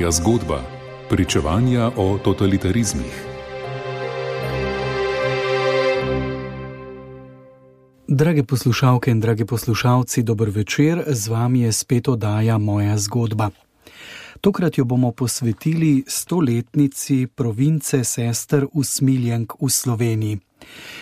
Moja 0.00 0.10
zgodba. 0.10 0.62
Pričevanja 1.10 1.90
o 1.96 2.18
totalitarizmih. 2.24 3.24
Drage 8.08 8.44
poslušalke 8.44 9.10
in 9.10 9.20
dragi 9.20 9.44
poslušalci, 9.44 10.22
dober 10.22 10.48
večer, 10.48 11.04
z 11.06 11.28
vami 11.28 11.60
je 11.60 11.72
spet 11.72 12.08
oddaja 12.08 12.58
Moja 12.58 12.98
zgodba. 12.98 13.50
Tokrat 14.40 14.78
jo 14.78 14.84
bomo 14.84 15.12
posvetili 15.12 16.04
stoletnici 16.06 17.26
province 17.34 18.04
sester 18.04 18.66
Usmiljenk 18.72 19.52
v 19.60 19.68
Sloveniji. 19.68 20.38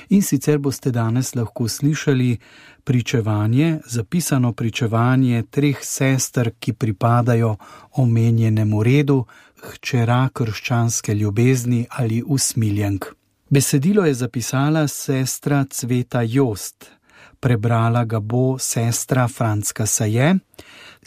In 0.09 0.23
sicer 0.23 0.59
boste 0.59 0.91
danes 0.91 1.35
lahko 1.35 1.69
slišali 1.69 2.39
pričevanje, 2.85 3.79
zapisano 3.87 4.53
pričevanje 4.53 5.43
treh 5.51 5.79
sester, 5.83 6.51
ki 6.59 6.73
pripadajo 6.73 7.57
omenjenemu 7.93 8.83
redu, 8.83 9.25
hčera 9.63 10.29
krščanske 10.33 11.15
ljubezni 11.15 11.87
ali 11.91 12.23
usmiljenk. 12.27 13.05
Besedilo 13.51 14.05
je 14.07 14.15
zapisala 14.15 14.89
sestra 14.89 15.65
Cveta 15.71 16.23
Jost, 16.23 16.91
prebrala 17.41 18.05
ga 18.05 18.21
bo 18.21 18.59
sestra 18.59 19.29
Franska 19.29 19.87
Saje, 19.87 20.35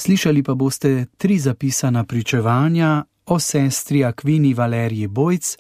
slišali 0.02 0.44
pa 0.44 0.54
boste 0.54 1.06
tri 1.18 1.38
zapisana 1.40 2.04
pričevanja 2.04 3.04
o 3.26 3.40
sestri 3.40 4.04
Akvini 4.04 4.54
Valeriji 4.54 5.08
Bojc, 5.08 5.58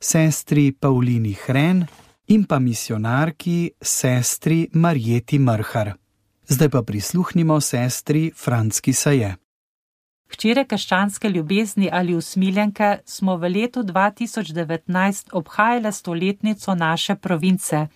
sestri 0.00 0.72
Paulini 0.72 1.34
Hren 1.46 1.86
in 2.26 2.44
pa 2.44 2.58
misionarki 2.58 3.70
sestri 3.82 4.68
Marjeti 4.72 5.38
Mrhar. 5.38 5.92
Zdaj 6.46 6.68
pa 6.68 6.82
prisluhnimo 6.82 7.60
sestri 7.60 8.30
Franski 8.36 8.92
Saje. 8.92 9.36
Včeraj 10.30 10.64
krščanske 10.64 11.28
ljubezni 11.28 11.90
ali 11.92 12.14
usmiljenke 12.14 12.98
smo 13.04 13.36
v 13.36 13.48
letu 13.48 13.82
2019 13.82 15.28
obhajale 15.32 15.92
stoletnico 15.92 16.74
naše 16.74 17.14
province. 17.14 17.86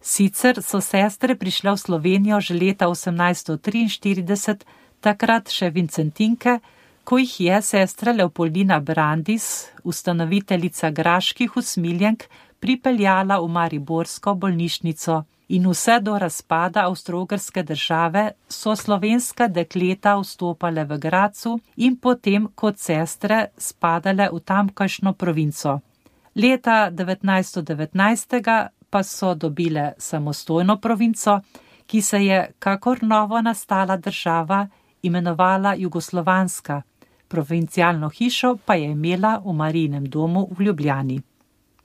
Sicer 0.00 0.62
so 0.62 0.80
sestre 0.80 1.38
prišle 1.38 1.70
v 1.70 1.76
Slovenijo 1.76 2.40
že 2.40 2.54
leta 2.54 2.86
1843, 2.86 4.64
takrat 5.00 5.50
še 5.52 5.70
Vincentinke, 5.74 6.60
ko 7.04 7.18
jih 7.18 7.40
je 7.40 7.62
sestra 7.62 8.12
Leopoldina 8.12 8.80
Brandis, 8.80 9.70
ustanoviteljica 9.84 10.90
graških 10.90 11.56
usmiljenk, 11.56 12.24
pripeljala 12.60 13.40
v 13.40 13.48
Mariborsko 13.48 14.34
bolnišnico 14.34 15.24
in 15.50 15.66
vse 15.66 15.98
do 16.00 16.18
razpada 16.18 16.84
avstrogrske 16.86 17.62
države 17.62 18.30
so 18.48 18.76
slovenska 18.76 19.48
dekleta 19.48 20.14
vstopale 20.20 20.84
v 20.84 20.98
Gracu 20.98 21.58
in 21.76 21.96
potem 21.96 22.46
kot 22.54 22.78
sestre 22.78 23.46
spadale 23.58 24.28
v 24.32 24.40
tamkajšno 24.40 25.12
provinco. 25.12 25.80
Leta 26.34 26.90
1919. 26.90 28.68
pa 28.90 29.02
so 29.02 29.34
dobile 29.34 29.92
samostojno 29.98 30.76
provinco, 30.76 31.40
ki 31.86 32.02
se 32.02 32.18
je, 32.24 32.52
kakor 32.58 33.02
novo 33.02 33.40
nastala 33.40 33.96
država, 33.96 34.68
imenovala 35.02 35.74
Jugoslovanska, 35.74 36.82
provincialno 37.28 38.08
hišo 38.08 38.56
pa 38.64 38.74
je 38.74 38.90
imela 38.90 39.42
v 39.44 39.52
Marijinem 39.52 40.04
domu 40.04 40.48
v 40.58 40.62
Ljubljani. 40.62 41.20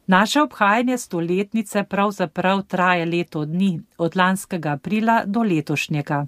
Naše 0.07 0.41
obhajanje 0.41 0.97
stoletnice 0.97 1.83
pravzaprav 1.83 2.61
traje 2.61 3.05
leto 3.05 3.45
dni, 3.45 3.81
od 3.97 4.15
lanskega 4.15 4.71
aprila 4.71 5.23
do 5.25 5.43
letošnjega. 5.43 6.25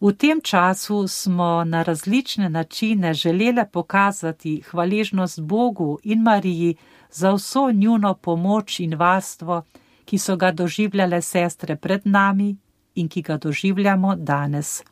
V 0.00 0.12
tem 0.12 0.40
času 0.40 1.08
smo 1.08 1.64
na 1.64 1.82
različne 1.82 2.48
načine 2.48 3.14
želele 3.14 3.68
pokazati 3.72 4.60
hvaležnost 4.60 5.40
Bogu 5.40 5.98
in 6.02 6.22
Mariji 6.22 6.76
za 7.10 7.32
vso 7.32 7.70
njuno 7.72 8.14
pomoč 8.14 8.80
in 8.80 8.94
varstvo, 8.94 9.62
ki 10.04 10.18
so 10.18 10.36
ga 10.36 10.52
doživljale 10.52 11.22
sestre 11.22 11.76
pred 11.76 12.00
nami 12.04 12.56
in 12.94 13.08
ki 13.08 13.22
ga 13.22 13.36
doživljamo 13.36 14.16
danes. 14.16 14.82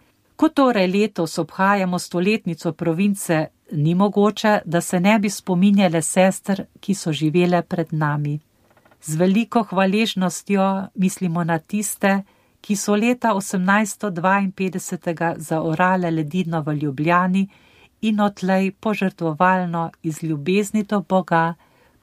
Ko 0.41 0.49
torej 0.49 0.89
letos 0.89 1.37
obhajamo 1.39 1.99
stoletnico 1.99 2.73
province 2.73 3.47
ni 3.73 3.95
mogoče, 3.95 4.61
da 4.65 4.81
se 4.81 5.01
ne 5.01 5.19
bi 5.19 5.31
spominjale 5.31 6.03
sester, 6.03 6.65
ki 6.81 6.95
so 6.95 7.13
živele 7.13 7.63
pred 7.63 7.93
nami. 7.93 8.41
Z 9.03 9.17
veliko 9.21 9.63
hvaležnostjo 9.63 10.87
mislimo 10.95 11.45
na 11.45 11.59
tiste, 11.59 12.23
ki 12.61 12.77
so 12.77 12.97
leta 12.97 13.35
1852 13.35 15.35
zaorale 15.39 16.11
ledino 16.11 16.63
v 16.63 16.75
Ljubljani 16.75 17.49
in 18.01 18.21
odlej 18.21 18.71
požrtvovalno 18.81 19.91
iz 20.03 20.23
ljubezni 20.23 20.85
do 20.85 21.01
Boga 21.01 21.55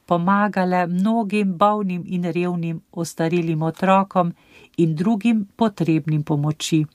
pomagale 0.06 0.88
mnogim 0.88 1.58
bolnim 1.58 2.04
in 2.06 2.32
revnim 2.32 2.82
ostarilim 2.92 3.62
otrokom 3.62 4.34
in 4.78 4.96
drugim 4.96 5.48
potrebnim 5.56 6.24
pomoči 6.24 6.86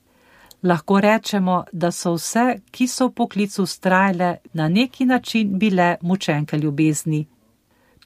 lahko 0.62 1.00
rečemo, 1.00 1.64
da 1.72 1.90
so 1.90 2.14
vse, 2.14 2.60
ki 2.70 2.86
so 2.86 3.06
v 3.06 3.14
poklicu 3.14 3.66
strajle, 3.66 4.36
na 4.52 4.68
neki 4.68 5.04
način 5.04 5.58
bile 5.58 5.96
mučenke 6.00 6.58
ljubezni. 6.58 7.26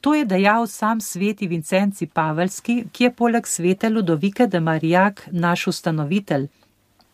To 0.01 0.13
je 0.15 0.25
dejal 0.25 0.67
sam 0.67 1.01
sveti 1.01 1.47
Vincenci 1.47 2.05
Pavelski, 2.05 2.85
ki 2.91 3.03
je 3.03 3.13
poleg 3.13 3.47
svete 3.47 3.89
Ludovike 3.89 4.47
de 4.47 4.59
Marijak 4.59 5.27
naš 5.31 5.67
ustanovitelj. 5.67 6.47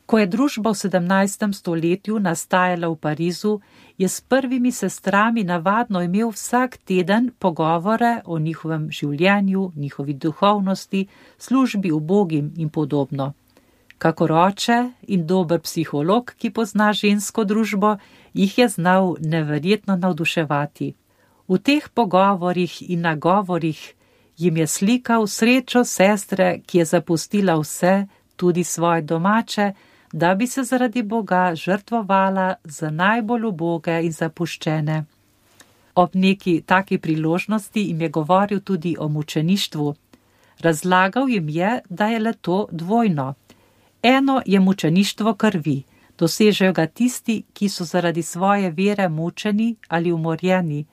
Ko 0.05 0.19
je 0.19 0.27
družba 0.27 0.69
v 0.69 0.73
17. 0.73 1.53
stoletju 1.53 2.19
nastajala 2.19 2.87
v 2.87 2.95
Parizu, 2.95 3.59
je 3.97 4.07
s 4.09 4.21
prvimi 4.21 4.71
sestrami 4.71 5.43
navadno 5.43 6.01
imel 6.01 6.29
vsak 6.29 6.77
teden 6.77 7.31
pogovore 7.39 8.21
o 8.25 8.39
njihovem 8.39 8.91
življenju, 8.91 9.71
njihovi 9.75 10.13
duhovnosti, 10.13 11.07
službi 11.37 11.91
ubogim 11.91 12.53
in 12.57 12.69
podobno 12.69 13.33
kako 14.03 14.25
oče 14.25 14.77
in 15.07 15.27
dober 15.27 15.59
psiholog, 15.63 16.33
ki 16.37 16.49
pozna 16.51 16.89
žensko 16.93 17.45
družbo, 17.47 17.95
jih 18.33 18.57
je 18.57 18.67
znal 18.67 19.15
neverjetno 19.19 19.95
navduševati. 19.95 20.87
V 21.47 21.59
teh 21.59 21.87
pogovorih 21.87 22.73
in 22.91 23.05
nagovorih 23.07 23.79
jim 24.37 24.57
je 24.57 24.67
slikal 24.67 25.27
srečo 25.27 25.83
sestre, 25.87 26.59
ki 26.67 26.81
je 26.81 26.85
zapustila 26.85 27.55
vse, 27.61 27.93
tudi 28.35 28.63
svoje 28.63 29.01
domače, 29.01 29.71
da 30.13 30.35
bi 30.35 30.47
se 30.47 30.63
zaradi 30.63 31.03
Boga 31.03 31.55
žrtvovala 31.55 32.55
za 32.63 32.89
najbolj 32.89 33.45
uboge 33.45 34.01
in 34.03 34.11
zapuščene. 34.11 35.05
Ob 35.95 36.15
neki 36.15 36.61
taki 36.61 36.97
priložnosti 36.97 37.81
jim 37.87 38.01
je 38.01 38.09
govoril 38.09 38.59
tudi 38.59 38.95
o 38.99 39.07
mučeništvu. 39.07 39.95
Razlagal 40.59 41.29
jim 41.29 41.49
je, 41.49 41.81
da 41.89 42.07
je 42.07 42.19
le 42.19 42.33
to 42.33 42.67
dvojno. 42.71 43.33
Eno 44.03 44.41
je 44.45 44.59
mučeništvo 44.59 45.33
krvi, 45.33 45.83
dosežejo 46.19 46.73
ga 46.73 46.87
tisti, 46.87 47.43
ki 47.53 47.69
so 47.69 47.83
zaradi 47.83 48.21
svoje 48.21 48.71
vere 48.71 49.09
mučeni 49.09 49.75
ali 49.87 50.11
umorjeni. 50.11 50.85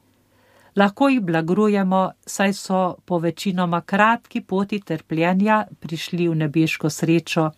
Lahko 0.76 1.08
jih 1.08 1.20
blagrujemo, 1.20 2.10
saj 2.26 2.52
so 2.52 2.96
po 3.04 3.18
večinoma 3.18 3.80
kratki 3.80 4.40
poti 4.40 4.80
trpljenja 4.80 5.66
prišli 5.80 6.28
v 6.28 6.34
nebeško 6.34 6.90
srečo. 6.90 7.50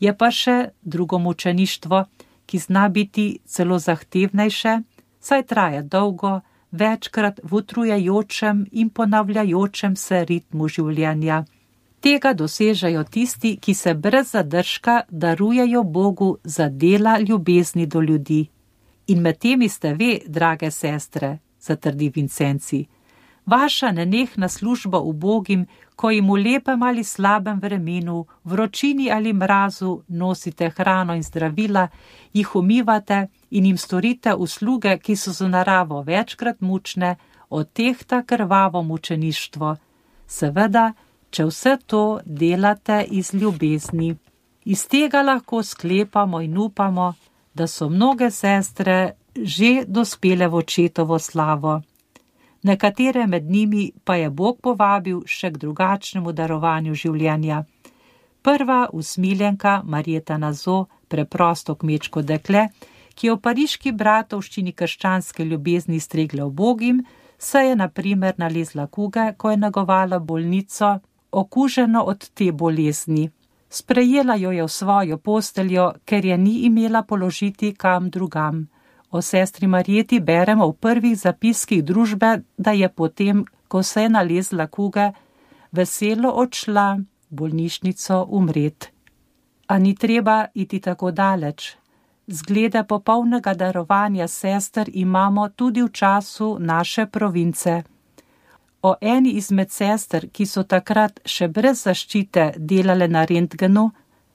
Je 0.00 0.16
pa 0.16 0.30
še 0.30 0.68
drugo 0.82 1.18
mučeništvo, 1.18 2.04
ki 2.46 2.58
zna 2.58 2.88
biti 2.88 3.38
celo 3.44 3.78
zahtevnejše, 3.78 4.78
saj 5.20 5.42
traja 5.42 5.82
dolgo, 5.82 6.40
večkrat 6.70 7.40
v 7.42 7.54
utrujajočem 7.54 8.66
in 8.72 8.90
ponavljajočem 8.90 9.96
se 9.96 10.24
ritmu 10.24 10.68
življenja. 10.68 11.44
Tega 12.00 12.32
dosežejo 12.32 13.04
tisti, 13.04 13.56
ki 13.56 13.74
se 13.74 13.94
brez 13.94 14.30
zadržka 14.30 15.02
darujejo 15.10 15.82
Bogu 15.82 16.38
za 16.44 16.68
dela 16.68 17.18
ljubezni 17.18 17.86
do 17.86 18.00
ljudi. 18.00 18.48
In 19.06 19.20
med 19.20 19.38
temi 19.38 19.68
ste 19.68 19.94
ve, 19.94 20.20
drage 20.26 20.70
sestre, 20.70 21.38
zatrdi 21.60 22.12
Vincenci. 22.14 22.86
Vaša 23.46 23.92
nenehna 23.92 24.48
služba 24.48 24.98
ubogim, 24.98 25.66
ko 25.96 26.10
jim 26.10 26.28
v 26.30 26.36
lepem 26.36 26.82
ali 26.82 27.04
slabem 27.04 27.60
vremenu, 27.60 28.26
vročini 28.44 29.10
ali 29.10 29.32
mrazu 29.32 30.02
nosite 30.08 30.68
hrano 30.70 31.14
in 31.14 31.22
zdravila, 31.22 31.88
jih 32.32 32.56
umivate 32.56 33.26
in 33.50 33.66
jim 33.66 33.76
storite 33.76 34.34
usluge, 34.34 34.98
ki 34.98 35.16
so 35.16 35.32
za 35.32 35.48
naravo 35.48 36.02
večkrat 36.02 36.60
mučne, 36.60 37.16
od 37.50 37.72
tehta 37.72 38.22
krvavo 38.22 38.82
mučeništvo. 38.82 39.76
Seveda, 40.26 40.92
če 41.30 41.44
vse 41.44 41.76
to 41.86 42.20
delate 42.24 43.04
iz 43.10 43.34
ljubezni. 43.34 44.14
Iz 44.64 44.86
tega 44.88 45.22
lahko 45.22 45.62
sklepamo 45.62 46.40
in 46.40 46.58
upamo, 46.58 47.14
da 47.54 47.66
so 47.66 47.88
mnoge 47.88 48.30
sestre 48.30 49.16
že 49.38 49.84
dospele 49.86 50.48
v 50.48 50.54
očetovo 50.54 51.18
slavo. 51.18 51.80
Nekatere 52.62 53.26
med 53.26 53.50
njimi 53.50 53.92
pa 54.04 54.16
je 54.16 54.30
Bog 54.30 54.58
povabil 54.60 55.20
še 55.26 55.52
k 55.52 55.60
drugačnemu 55.62 56.32
darovanju 56.32 56.94
življenja. 56.94 57.64
Prva 58.42 58.88
usmiljenka 58.92 59.82
Marjeta 59.84 60.38
Nazo, 60.38 60.86
preprosto 61.08 61.74
kmečko 61.74 62.22
dekle, 62.22 62.68
ki 63.14 63.26
je 63.26 63.34
v 63.34 63.40
pariški 63.42 63.92
bratovščini 63.92 64.72
krščanske 64.72 65.44
ljubezni 65.44 66.00
stregla 66.00 66.46
v 66.46 66.54
bogim, 66.54 67.00
se 67.38 67.58
je 67.58 67.76
na 67.76 67.88
primer 67.88 68.34
nalezla 68.38 68.86
kuge, 68.86 69.32
ko 69.36 69.50
je 69.50 69.56
nagovala 69.56 70.18
bolnico, 70.18 70.98
okuženo 71.32 72.02
od 72.02 72.28
te 72.30 72.52
bolezni. 72.52 73.30
Sprejela 73.70 74.34
jo 74.34 74.50
je 74.50 74.62
v 74.62 74.68
svojo 74.68 75.18
posteljo, 75.18 75.92
ker 76.04 76.24
je 76.24 76.38
ni 76.38 76.54
imela 76.64 77.02
položiti 77.02 77.74
kam 77.74 78.10
drugam. 78.10 78.68
O 79.10 79.22
sestri 79.22 79.66
Marjeti 79.66 80.20
beremo 80.20 80.68
v 80.68 80.72
prvih 80.72 81.18
zapiskih 81.18 81.84
družbe, 81.84 82.42
da 82.56 82.72
je 82.72 82.88
potem, 82.88 83.44
ko 83.68 83.82
se 83.82 84.02
je 84.02 84.08
nalezla 84.08 84.66
kuge, 84.66 85.10
veselo 85.72 86.30
odšla 86.30 86.96
v 86.96 87.04
bolnišnico 87.30 88.26
umret. 88.28 88.92
A 89.66 89.78
ni 89.78 89.94
treba 89.94 90.46
iti 90.54 90.80
tako 90.80 91.10
daleč. 91.10 91.76
Zglede 92.26 92.84
popolnega 92.84 93.54
darovanja 93.54 94.28
sester 94.28 94.88
imamo 94.92 95.48
tudi 95.48 95.82
v 95.82 95.88
času 95.92 96.56
naše 96.60 97.06
province. 97.06 97.82
O 98.82 98.94
eni 99.00 99.30
izmed 99.30 99.70
sester, 99.70 100.28
ki 100.30 100.46
so 100.46 100.62
takrat 100.62 101.18
še 101.26 101.48
brez 101.48 101.82
zaščite 101.82 102.52
delale 102.58 103.08
na 103.08 103.24
rentgenu, 103.26 103.90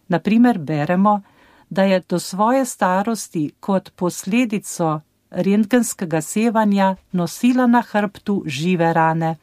naprimer 0.07 0.59
beremo, 0.59 1.21
da 1.69 1.83
je 1.83 2.01
do 2.09 2.19
svoje 2.19 2.65
starosti 2.65 3.53
kot 3.59 3.91
posledico 3.95 5.01
rentgenskega 5.31 6.21
sevanja 6.21 6.95
nosila 7.11 7.67
na 7.67 7.81
hrbtu 7.81 8.43
žive 8.45 8.93
rane. 8.93 9.37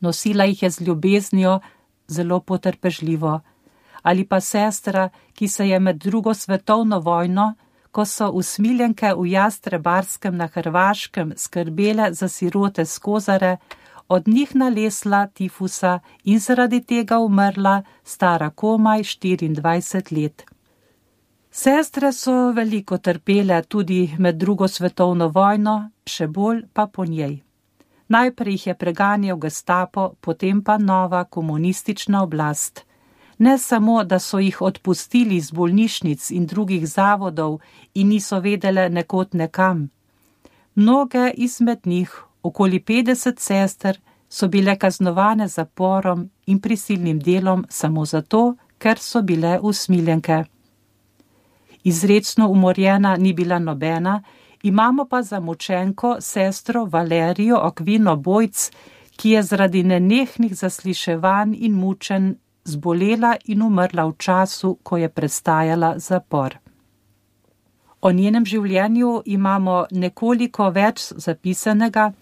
Nosila 0.00 0.44
jih 0.44 0.62
je 0.62 0.70
z 0.70 0.80
ljubeznijo, 0.80 1.60
zelo 2.08 2.40
potrpežljivo. 2.40 3.40
Ali 4.02 4.24
pa 4.24 4.40
sestra, 4.40 5.08
ki 5.34 5.48
se 5.48 5.68
je 5.68 5.78
med 5.80 5.96
drugo 5.96 6.34
svetovno 6.34 6.98
vojno, 7.00 7.54
ko 7.92 8.04
so 8.04 8.30
usmiljenke 8.30 9.14
v 9.14 9.26
Jastrebarskem 9.30 10.36
na 10.36 10.46
Hrvaškem 10.46 11.32
skrbele 11.36 12.12
za 12.12 12.28
sirote 12.28 12.84
skozare, 12.84 13.56
od 14.12 14.28
njih 14.28 14.56
nalesla 14.56 15.26
tifusa 15.26 16.00
in 16.24 16.38
zaradi 16.38 16.80
tega 16.84 17.18
umrla, 17.18 17.82
stara 18.04 18.50
komaj 18.50 19.02
24 19.02 20.12
let. 20.16 20.44
Sestre 21.50 22.12
so 22.12 22.34
veliko 22.56 22.98
trpele 22.98 23.62
tudi 23.62 24.14
med 24.18 24.36
drugo 24.36 24.68
svetovno 24.68 25.28
vojno, 25.28 25.74
še 26.06 26.26
bolj 26.26 26.62
pa 26.72 26.86
po 26.86 27.04
njej. 27.04 27.38
Najprej 28.08 28.52
jih 28.52 28.66
je 28.66 28.74
preganjal 28.74 29.36
gestapo, 29.36 30.10
potem 30.20 30.62
pa 30.64 30.78
nova 30.78 31.24
komunistična 31.24 32.22
oblast. 32.22 32.84
Ne 33.38 33.58
samo, 33.58 34.04
da 34.04 34.18
so 34.18 34.38
jih 34.38 34.60
odpustili 34.62 35.40
z 35.40 35.52
bolnišnic 35.52 36.30
in 36.30 36.46
drugih 36.46 36.84
zavodov 36.88 37.60
in 37.94 38.08
niso 38.08 38.40
vedele 38.40 38.88
nekot 38.88 39.32
nekam. 39.32 39.88
Mnoge 40.74 41.30
izmed 41.34 41.86
njih, 41.86 42.12
okoli 42.42 42.80
50 42.80 43.40
sester, 43.40 44.00
so 44.28 44.48
bile 44.48 44.76
kaznovane 44.78 45.48
zaporom 45.48 46.30
in 46.46 46.60
prisilnim 46.60 47.18
delom 47.20 47.66
samo 47.68 48.04
zato, 48.04 48.54
ker 48.78 48.98
so 48.98 49.22
bile 49.22 49.58
usmiljenke 49.62 50.44
izredno 51.84 52.48
umorjena 52.48 53.16
ni 53.16 53.32
bila 53.32 53.58
nobena, 53.58 54.22
imamo 54.62 55.04
pa 55.04 55.22
za 55.22 55.40
močenko 55.40 56.16
sestro 56.20 56.84
Valerijo 56.84 57.58
Okvino 57.62 58.16
Bojc, 58.16 58.70
ki 59.16 59.30
je 59.30 59.42
zaradi 59.42 59.82
nenehnih 59.82 60.54
zasliševanj 60.54 61.56
in 61.58 61.72
mučen 61.72 62.36
zbolela 62.64 63.36
in 63.44 63.62
umrla 63.62 64.04
v 64.04 64.14
času, 64.18 64.78
ko 64.82 64.96
je 64.96 65.08
prestajala 65.08 65.98
zapor. 65.98 66.56
O 68.00 68.12
njenem 68.12 68.46
življenju 68.46 69.22
imamo 69.26 69.86
nekoliko 69.90 70.70
več 70.70 71.12
zapisanega, 71.16 72.12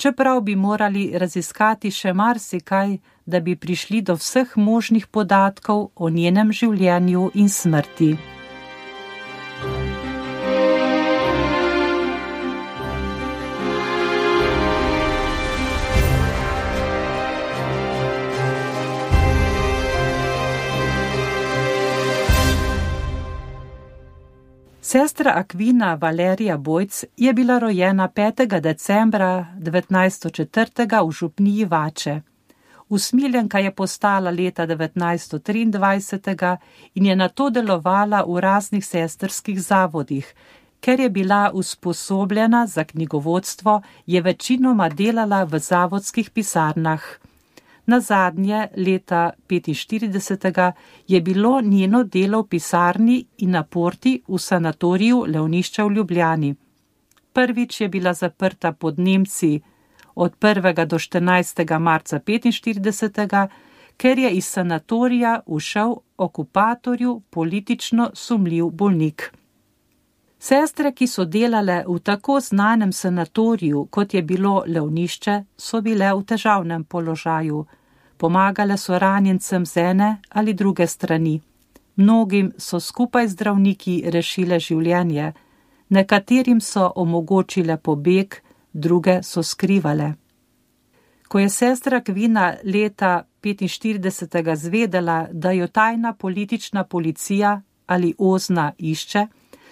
čeprav 0.00 0.40
bi 0.40 0.56
morali 0.56 1.04
raziskati 1.18 1.90
še 1.90 2.12
marsikaj, 2.12 2.98
da 3.26 3.40
bi 3.40 3.56
prišli 3.56 4.00
do 4.02 4.16
vseh 4.16 4.56
možnih 4.56 5.06
podatkov 5.06 5.88
o 5.94 6.10
njenem 6.10 6.52
življenju 6.52 7.30
in 7.34 7.48
smrti. 7.48 8.39
Sestra 24.90 25.32
Akvina 25.36 25.94
Valerija 25.94 26.56
Bojc 26.56 27.04
je 27.16 27.32
bila 27.32 27.58
rojena 27.58 28.08
5. 28.08 28.60
decembra 28.60 29.46
1904. 29.58 31.06
v 31.08 31.12
župniji 31.12 31.64
Vače. 31.64 32.20
Usmiljenka 32.88 33.58
je 33.58 33.74
postala 33.74 34.30
leta 34.30 34.66
1923 34.66 36.56
in 36.94 37.06
je 37.06 37.16
na 37.16 37.28
to 37.28 37.50
delovala 37.50 38.24
v 38.28 38.40
raznih 38.40 38.86
sestrskih 38.86 39.62
zavodih. 39.62 40.34
Ker 40.80 41.00
je 41.00 41.10
bila 41.10 41.50
usposobljena 41.54 42.66
za 42.66 42.84
knjigovodstvo, 42.84 43.82
je 44.06 44.20
večinoma 44.20 44.88
delala 44.88 45.44
v 45.44 45.58
zavodskih 45.58 46.30
pisarnah. 46.30 47.02
Na 47.86 48.00
zadnje 48.00 48.68
leta 48.76 49.30
45. 49.48 50.72
je 51.08 51.20
bilo 51.20 51.60
njeno 51.60 52.04
delo 52.04 52.42
v 52.42 52.48
pisarni 52.48 53.24
in 53.38 53.50
na 53.50 53.62
porti 53.62 54.22
v 54.28 54.38
sanatoriju 54.38 55.24
Leonišča 55.28 55.84
v 55.84 55.92
Ljubljani. 55.92 56.54
Prvič 57.32 57.80
je 57.80 57.88
bila 57.88 58.14
zaprta 58.14 58.72
pod 58.72 58.98
Nemci 58.98 59.60
od 60.14 60.38
1. 60.40 60.86
do 60.86 60.98
14. 60.98 61.78
marca 61.78 62.18
45. 62.18 63.48
ker 63.96 64.18
je 64.18 64.30
iz 64.30 64.46
sanatorija 64.46 65.40
ušel 65.46 65.94
okupatorju 66.16 67.22
politično 67.30 68.10
sumljiv 68.14 68.66
bolnik. 68.66 69.32
Sestre, 70.40 70.92
ki 70.92 71.06
so 71.06 71.24
delale 71.24 71.84
v 71.86 71.98
tako 72.00 72.40
znanem 72.40 72.92
sanatoriju, 72.92 73.88
kot 73.90 74.14
je 74.14 74.22
bilo 74.22 74.64
Leonišče, 74.66 75.44
so 75.56 75.80
bile 75.80 76.14
v 76.14 76.24
težavnem 76.24 76.84
položaju 76.84 77.66
pomagale 78.20 78.76
so 78.76 78.98
ranjencem 78.98 79.66
z 79.66 79.76
ene 79.76 80.16
ali 80.28 80.54
druge 80.54 80.86
strani. 80.86 81.40
Mnogim 81.96 82.52
so 82.58 82.80
skupaj 82.80 83.28
z 83.28 83.32
zdravniki 83.32 83.94
rešile 84.06 84.58
življenje, 84.60 85.32
nekaterim 85.88 86.60
so 86.60 86.92
omogočile 86.96 87.76
pobeg, 87.76 88.36
druge 88.72 89.22
so 89.22 89.42
skrivale. 89.42 90.14
Ko 91.28 91.38
je 91.38 91.48
sestra 91.48 92.00
Kvina 92.00 92.54
leta 92.64 93.24
45. 93.42 94.56
zvedela, 94.56 95.26
da 95.32 95.52
jo 95.52 95.66
tajna 95.66 96.12
politična 96.12 96.84
policija 96.84 97.60
ali 97.86 98.14
ozna 98.18 98.72
išče, 98.78 99.26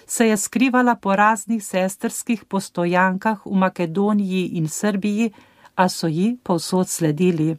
se 0.09 0.27
je 0.27 0.37
skrivala 0.37 0.95
po 0.95 1.15
raznih 1.15 1.65
sestrskih 1.65 2.45
postojankah 2.45 3.45
v 3.45 3.53
Makedoniji 3.53 4.47
in 4.57 4.67
Srbiji, 4.67 5.31
a 5.75 5.89
so 5.89 6.07
ji 6.07 6.37
povsod 6.43 6.89
sledili. 6.89 7.57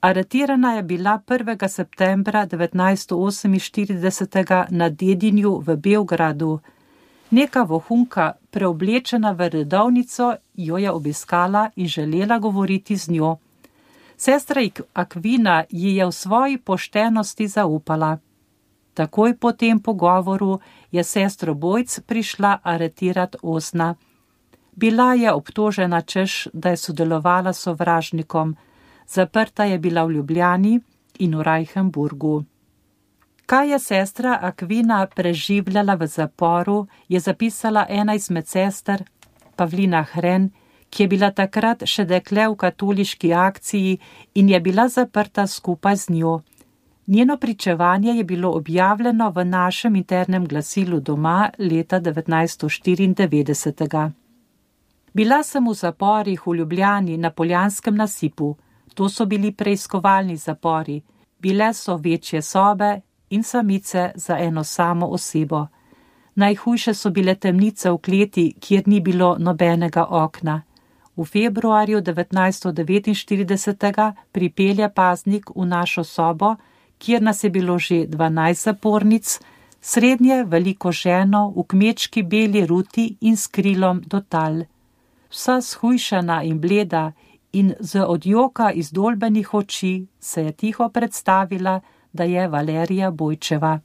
Aretirana 0.00 0.74
je 0.74 0.82
bila 0.82 1.20
1. 1.26 1.68
septembra 1.68 2.46
1948 2.46 4.66
na 4.70 4.88
Dedinju 4.88 5.62
v 5.66 5.76
Beogradu. 5.76 6.58
Neka 7.30 7.62
vohunka, 7.62 8.32
preoblečena 8.50 9.32
v 9.32 9.48
redovnico, 9.48 10.34
jo 10.54 10.78
je 10.78 10.90
obiskala 10.90 11.70
in 11.76 11.88
želela 11.88 12.38
govoriti 12.38 12.96
z 12.96 13.10
njo. 13.10 13.36
Sestra 14.16 14.62
Akvina 14.94 15.64
ji 15.70 15.96
je 15.96 16.06
v 16.06 16.12
svoji 16.12 16.58
poštenosti 16.58 17.48
zaupala. 17.48 18.18
Takoj 19.00 19.34
po 19.40 19.52
tem 19.56 19.80
pogovoru 19.80 20.60
je 20.92 21.04
sestro 21.04 21.54
Bojc 21.54 22.00
prišla 22.06 22.58
aretirati 22.62 23.38
Osna. 23.42 23.94
Bila 24.76 25.14
je 25.14 25.32
obtožena, 25.32 26.00
češ, 26.00 26.48
da 26.52 26.74
je 26.74 26.76
sodelovala 26.76 27.52
s 27.52 27.64
sovražnikom 27.64 28.56
zaprta 29.10 29.64
je 29.64 29.78
bila 29.78 30.04
v 30.04 30.10
Ljubljani 30.10 30.80
in 31.18 31.34
v 31.36 31.42
Reichenburgu. 31.42 32.44
Kaj 33.46 33.70
je 33.72 33.78
sestra 33.78 34.38
Akvina 34.42 35.06
preživljala 35.06 35.94
v 35.94 36.06
zaporu, 36.06 36.86
je 37.08 37.20
zapisala 37.20 37.86
ena 37.88 38.14
izmed 38.14 38.46
sester, 38.46 39.02
Pavlina 39.56 40.02
Hren, 40.02 40.50
ki 40.90 41.02
je 41.02 41.08
bila 41.08 41.30
takrat 41.30 41.82
še 41.86 42.04
dekle 42.04 42.46
v 42.48 42.56
katoliški 42.56 43.32
akciji 43.34 43.98
in 44.34 44.48
je 44.48 44.60
bila 44.60 44.88
zaprta 44.88 45.46
skupaj 45.46 45.96
z 45.96 46.14
njo. 46.14 46.40
Njeno 47.10 47.36
pričevanje 47.36 48.12
je 48.12 48.24
bilo 48.24 48.50
objavljeno 48.50 49.30
v 49.30 49.44
našem 49.44 49.96
internem 49.96 50.46
glasilu 50.46 51.00
doma 51.00 51.50
leta 51.58 52.00
1994. 52.00 54.10
Bila 55.12 55.42
sem 55.42 55.68
v 55.68 55.74
zaporih 55.74 56.46
v 56.46 56.54
Ljubljani 56.54 57.16
na 57.16 57.30
Poljanskem 57.30 57.96
nasipu. 57.96 58.56
To 58.94 59.08
so 59.08 59.26
bili 59.26 59.52
preiskovalni 59.52 60.36
zapori, 60.36 61.02
bile 61.38 61.74
so 61.74 61.96
večje 61.96 62.42
sobe 62.42 63.00
in 63.30 63.42
samice 63.42 64.12
za 64.14 64.38
eno 64.38 64.64
samo 64.64 65.06
osebo. 65.06 65.66
Najhujše 66.34 66.94
so 66.94 67.10
bile 67.10 67.34
temnice 67.34 67.90
v 67.90 67.98
kleti, 67.98 68.54
kjer 68.60 68.82
ni 68.86 69.00
bilo 69.00 69.36
nobenega 69.38 70.06
okna. 70.10 70.62
V 71.16 71.24
februarju 71.24 72.00
1949. 72.00 74.12
pripelje 74.32 74.94
paznik 74.94 75.50
v 75.56 75.66
našo 75.66 76.04
sobo, 76.04 76.56
kjer 77.00 77.22
nas 77.22 77.44
je 77.44 77.50
bilo 77.50 77.78
že 77.78 78.06
12 78.06 78.64
zapornic, 78.64 79.40
srednje 79.80 80.44
veliko 80.44 80.92
ženo 80.92 81.52
v 81.56 81.64
kmečki 81.64 82.22
beli 82.22 82.66
ruti 82.66 83.16
in 83.20 83.36
s 83.36 83.46
krilom 83.46 84.02
do 84.06 84.20
tal. 84.20 84.62
Vsa 85.30 85.60
shujšana 85.60 86.42
in 86.42 86.60
bleda 86.60 87.12
in 87.52 87.74
z 87.80 88.04
odjoka 88.04 88.70
iz 88.72 88.90
dolbenih 88.92 89.54
oči 89.54 90.06
se 90.20 90.42
je 90.44 90.52
tiho 90.52 90.88
predstavila, 90.88 91.80
da 92.12 92.24
je 92.24 92.48
Valerija 92.48 93.10
Bojčeva. 93.10 93.78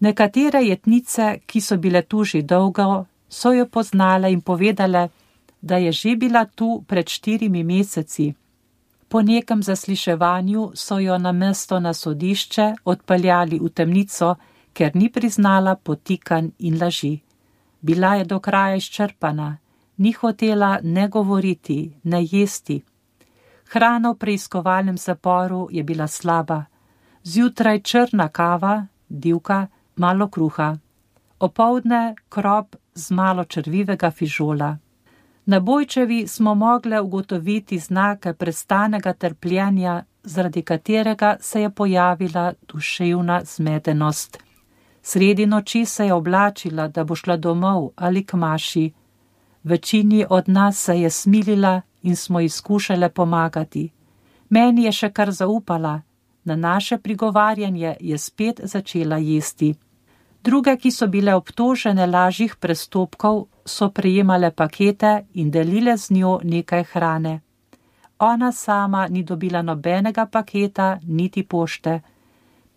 Nekatere 0.00 0.62
jetnice, 0.62 1.38
ki 1.46 1.60
so 1.60 1.76
bile 1.76 2.02
tu 2.02 2.24
že 2.24 2.42
dolgo, 2.42 3.04
so 3.28 3.52
jo 3.52 3.66
poznale 3.66 4.32
in 4.32 4.40
povedale, 4.40 5.08
da 5.60 5.76
je 5.76 5.92
že 5.92 6.16
bila 6.16 6.44
tu 6.44 6.84
pred 6.86 7.08
štirimi 7.08 7.64
meseci. 7.64 8.34
Po 9.10 9.22
nekem 9.22 9.62
zasliševanju 9.62 10.70
so 10.74 10.98
jo 10.98 11.18
na 11.18 11.32
mesto 11.32 11.80
na 11.80 11.90
sodišče 11.94 12.74
odpeljali 12.84 13.58
v 13.58 13.68
temnico, 13.68 14.34
ker 14.72 14.90
ni 14.94 15.08
priznala 15.10 15.74
potikanj 15.74 16.50
in 16.58 16.76
laži. 16.82 17.18
Bila 17.80 18.14
je 18.14 18.24
do 18.24 18.38
kraja 18.38 18.76
izčrpana, 18.76 19.56
ni 19.96 20.12
hotela 20.12 20.78
ne 20.82 21.08
govoriti, 21.08 21.92
ne 22.04 22.20
jesti. 22.30 22.82
Hrana 23.72 24.12
v 24.12 24.14
preiskovalnem 24.14 24.98
zaporu 24.98 25.68
je 25.70 25.82
bila 25.82 26.06
slaba, 26.06 26.64
zjutraj 27.24 27.80
črna 27.82 28.28
kava, 28.28 28.86
divka, 29.08 29.66
malo 29.96 30.28
kruha, 30.28 30.76
opovdne 31.38 32.14
krop 32.28 32.76
z 32.94 33.10
malo 33.10 33.44
črvivega 33.44 34.10
fižola. 34.10 34.76
Na 35.50 35.60
bojčevi 35.60 36.26
smo 36.26 36.54
mogli 36.54 36.98
ugotoviti 37.00 37.78
znake 37.78 38.32
prestanega 38.32 39.12
trpljenja, 39.12 40.04
zaradi 40.22 40.62
katerega 40.62 41.36
se 41.40 41.62
je 41.62 41.70
pojavila 41.70 42.52
duševna 42.68 43.40
zmedenost. 43.44 44.38
Sredi 45.02 45.46
noči 45.46 45.84
se 45.84 46.06
je 46.06 46.14
oblačila, 46.14 46.88
da 46.88 47.04
bo 47.04 47.14
šla 47.14 47.36
domov 47.36 47.90
ali 47.96 48.24
k 48.24 48.34
maši. 48.34 48.92
Večini 49.62 50.24
od 50.30 50.48
nas 50.48 50.78
se 50.78 51.00
je 51.00 51.10
smilila 51.10 51.80
in 52.02 52.16
smo 52.16 52.40
izkušale 52.40 53.08
pomagati. 53.08 53.90
Meni 54.48 54.84
je 54.84 54.92
še 54.92 55.10
kar 55.10 55.30
zaupala, 55.30 56.00
na 56.44 56.56
naše 56.56 56.98
prigovarjanje 56.98 57.96
je 58.00 58.18
spet 58.18 58.60
začela 58.64 59.16
jesti. 59.16 59.74
Druge, 60.44 60.76
ki 60.76 60.90
so 60.90 61.06
bile 61.06 61.34
obtožene 61.34 62.06
lažjih 62.06 62.56
prestopkov, 62.56 63.46
so 63.70 63.88
prejemale 63.90 64.50
pakete 64.50 65.26
in 65.34 65.50
delile 65.50 65.96
z 65.96 66.10
njo 66.10 66.40
nekaj 66.44 66.84
hrane. 66.92 67.40
Ona 68.18 68.52
sama 68.52 69.08
ni 69.08 69.22
dobila 69.22 69.62
nobenega 69.62 70.26
paketa, 70.26 70.98
niti 71.06 71.42
pošte. 71.42 72.00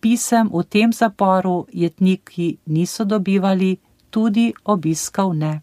Pisem 0.00 0.48
v 0.52 0.62
tem 0.64 0.92
zaporu 0.92 1.66
jetniki 1.72 2.58
niso 2.66 3.04
dobivali, 3.04 3.76
tudi 4.10 4.52
obiskov 4.64 5.34
ne. 5.36 5.60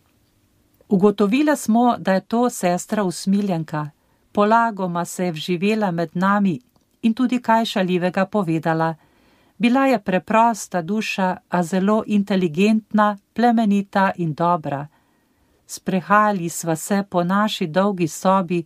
Ugotovila 0.89 1.55
smo, 1.55 1.95
da 1.97 2.13
je 2.13 2.21
to 2.21 2.49
sestra 2.49 3.03
usmiljenka. 3.03 3.89
Polagoma 4.31 5.05
se 5.05 5.25
je 5.25 5.31
vživela 5.31 5.91
med 5.91 6.09
nami 6.13 6.59
in 7.01 7.13
tudi 7.13 7.41
kaj 7.41 7.65
šaljivega 7.65 8.25
povedala. 8.25 8.95
Bila 9.57 9.85
je 9.85 9.99
preprosta 9.99 10.81
duša, 10.81 11.37
a 11.49 11.63
zelo 11.63 12.03
inteligentna, 12.07 13.17
plemenita 13.33 14.11
in 14.15 14.33
dobra. 14.33 14.87
Sprehajali 15.71 16.49
sva 16.49 16.75
se 16.75 17.03
po 17.09 17.23
naši 17.23 17.67
dolgi 17.67 18.07
sobi, 18.07 18.57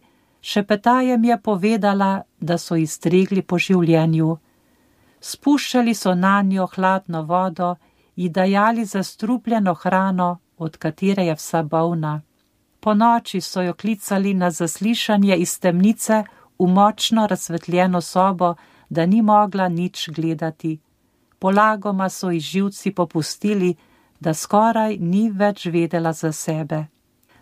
še 0.41 0.63
petajem 0.63 1.25
je 1.29 1.35
povedala, 1.37 2.23
da 2.39 2.55
so 2.57 2.75
iztregli 2.81 3.43
po 3.45 3.59
življenju. 3.61 4.29
Spuščali 5.21 5.93
so 5.93 6.15
na 6.15 6.39
njo 6.41 6.65
hladno 6.73 7.21
vodo, 7.31 7.75
ji 8.15 8.29
dajali 8.29 8.85
zastrupljeno 8.85 9.73
hrano, 9.83 10.29
od 10.57 10.77
katere 10.77 11.27
je 11.27 11.35
vsa 11.35 11.61
bolna. 11.63 12.15
Po 12.79 12.93
noči 12.93 13.41
so 13.41 13.61
jo 13.61 13.73
klicali 13.73 14.33
na 14.33 14.49
zaslišanje 14.51 15.37
iz 15.45 15.59
temnice 15.59 16.23
v 16.57 16.69
močno 16.79 17.27
razsvetljeno 17.27 18.01
sobo, 18.01 18.55
da 18.89 19.05
ni 19.05 19.21
mogla 19.21 19.69
nič 19.69 20.09
gledati. 20.09 20.73
Polagoma 21.39 22.09
so 22.09 22.33
ji 22.33 22.39
živci 22.39 22.95
popustili, 22.97 23.75
da 24.19 24.33
skoraj 24.33 24.97
ni 24.97 25.29
več 25.29 25.69
vedela 25.69 26.13
za 26.13 26.31
sebe. 26.31 26.85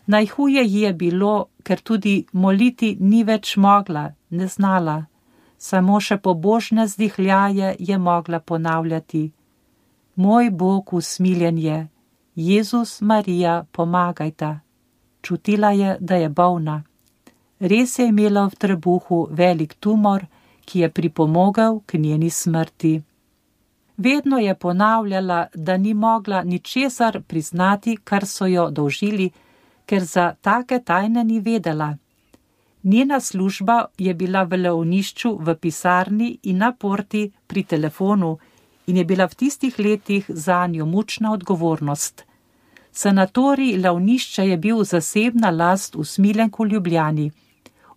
Najhuje 0.06 0.64
ji 0.64 0.82
je 0.82 0.94
bilo, 0.94 1.48
ker 1.64 1.82
tudi 1.82 2.26
moliti 2.34 2.98
ni 3.00 3.24
več 3.24 3.56
mogla, 3.58 4.12
ne 4.30 4.48
znala, 4.48 5.06
samo 5.58 6.00
še 6.00 6.18
pobožne 6.18 6.88
zdihljaje 6.88 7.76
je 7.80 7.98
mogla 7.98 8.40
ponavljati. 8.40 9.32
Moj 10.16 10.50
Bog 10.52 10.94
usmiljen 10.94 11.58
je, 11.58 11.88
Jezus 12.36 13.02
Marija, 13.02 13.66
pomagajta. 13.72 14.60
Čutila 15.22 15.72
je, 15.72 15.98
da 16.00 16.16
je 16.16 16.30
bolna. 16.30 16.84
Res 17.60 18.00
je 18.00 18.08
imela 18.08 18.44
v 18.50 18.60
trebuhu 18.60 19.28
velik 19.32 19.74
tumor, 19.80 20.26
ki 20.66 20.80
je 20.80 20.90
pripomogel 20.90 21.80
k 21.86 21.98
njeni 21.98 22.30
smrti. 22.30 23.02
Vedno 23.98 24.38
je 24.38 24.56
ponavljala, 24.56 25.48
da 25.56 25.78
ni 25.78 25.94
mogla 25.94 26.44
ničesar 26.44 27.22
priznati, 27.22 27.98
kar 28.04 28.26
so 28.26 28.46
jo 28.46 28.70
dolžili, 28.72 29.30
ker 29.86 30.04
za 30.04 30.36
take 30.42 30.80
tajne 30.80 31.24
ni 31.24 31.40
vedela. 31.40 31.98
Njena 32.84 33.20
služba 33.20 33.86
je 33.98 34.14
bila 34.14 34.44
v 34.44 34.58
leonišču, 34.58 35.38
v 35.40 35.56
pisarni 35.56 36.38
in 36.44 36.58
na 36.58 36.72
porti 36.72 37.32
pri 37.48 37.64
telefonu 37.64 38.38
in 38.88 38.98
je 38.98 39.06
bila 39.06 39.28
v 39.28 39.36
tistih 39.36 39.80
letih 39.80 40.26
za 40.28 40.68
njo 40.68 40.86
mučna 40.86 41.32
odgovornost. 41.32 42.26
Sanatorij 42.92 43.78
leonišče 43.78 44.50
je 44.50 44.58
bil 44.58 44.84
zasebna 44.84 45.50
last 45.50 45.96
v 45.96 46.04
Smilenku 46.04 46.66
Ljubljani. 46.66 47.32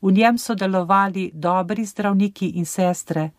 V 0.02 0.12
njem 0.12 0.38
so 0.38 0.54
delovali 0.54 1.30
dobri 1.34 1.84
zdravniki 1.84 2.46
in 2.46 2.66
sestre. 2.66 3.30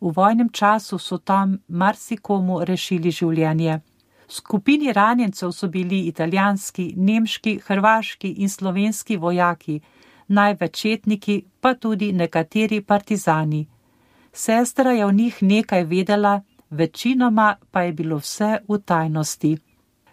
V 0.00 0.12
vojnem 0.16 0.48
času 0.48 0.98
so 0.98 1.18
tam 1.18 1.58
marsikomu 1.68 2.64
rešili 2.64 3.10
življenje. 3.10 3.80
Skupini 4.28 4.92
ranjencev 4.92 5.52
so 5.52 5.68
bili 5.68 6.06
italijanski, 6.06 6.94
nemški, 6.96 7.60
hrvaški 7.66 8.28
in 8.28 8.48
slovenski 8.48 9.16
vojaki, 9.16 9.80
največetniki 10.28 11.44
pa 11.60 11.74
tudi 11.74 12.12
nekateri 12.12 12.80
partizani. 12.80 13.66
Sestra 14.32 14.92
je 14.92 15.06
o 15.06 15.12
njih 15.12 15.42
nekaj 15.42 15.84
vedela, 15.84 16.40
večinoma 16.70 17.56
pa 17.70 17.82
je 17.82 17.92
bilo 17.92 18.16
vse 18.16 18.58
v 18.68 18.78
tajnosti. 18.84 19.56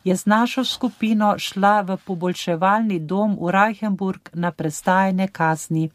je 0.03 0.15
z 0.15 0.25
našo 0.25 0.63
skupino 0.63 1.37
šla 1.37 1.81
v 1.81 1.97
poboljševalni 1.97 2.99
dom 2.99 3.37
v 3.41 3.51
Reichenburg 3.51 4.29
na 4.33 4.51
prestajanje 4.51 5.27
kazni. 5.27 5.89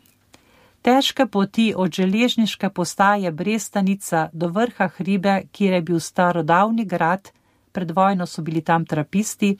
Težke 0.82 1.26
poti 1.26 1.74
od 1.76 1.92
železniške 1.92 2.70
postaje 2.70 3.30
Brestanica 3.30 4.28
do 4.32 4.48
vrha 4.48 4.88
hribe, 4.88 5.42
kjer 5.52 5.72
je 5.72 5.82
bil 5.82 6.00
starodavni 6.00 6.84
grad, 6.84 7.28
pred 7.72 7.90
vojno 7.90 8.26
so 8.26 8.42
bili 8.42 8.60
tam 8.60 8.84
trapisti, 8.84 9.56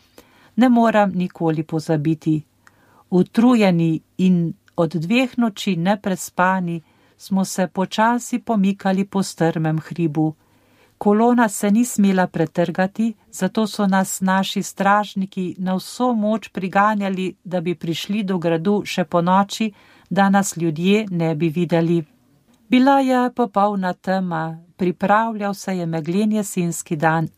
ne 0.61 0.69
moram 0.69 1.13
nikoli 1.15 1.63
pozabiti. 1.63 2.43
Utrujeni 3.11 4.01
in 4.19 4.53
od 4.77 4.95
dveh 4.95 5.39
noči 5.39 5.77
neprespani 5.77 6.83
smo 7.17 7.45
se 7.45 7.67
počasi 7.67 8.39
pomikali 8.39 9.05
po 9.05 9.23
strmem 9.23 9.79
hribu. 9.79 10.35
Kolona 10.99 11.49
se 11.49 11.71
ni 11.71 11.85
smela 11.85 12.27
pretrgati, 12.27 13.15
zato 13.33 13.67
so 13.67 13.87
nas 13.87 14.21
naši 14.21 14.63
stražniki 14.63 15.55
na 15.59 15.75
vso 15.75 16.13
moč 16.15 16.49
priganjali, 16.49 17.37
da 17.45 17.61
bi 17.61 17.75
prišli 17.75 18.23
do 18.23 18.39
gradu 18.39 18.83
še 18.85 19.05
po 19.05 19.23
noči, 19.23 19.73
da 20.11 20.29
nas 20.31 20.57
ljudje 20.57 21.07
ne 21.11 21.35
bi 21.35 21.49
videli. 21.49 22.05
Bila 22.69 22.99
je 23.01 23.31
popolna 23.37 23.93
tema, 23.93 24.59
pripravljal 24.77 25.55
se 25.55 25.79
je 25.79 25.87
meglen 25.87 26.33
jesenski 26.33 26.97
dan. 26.97 27.29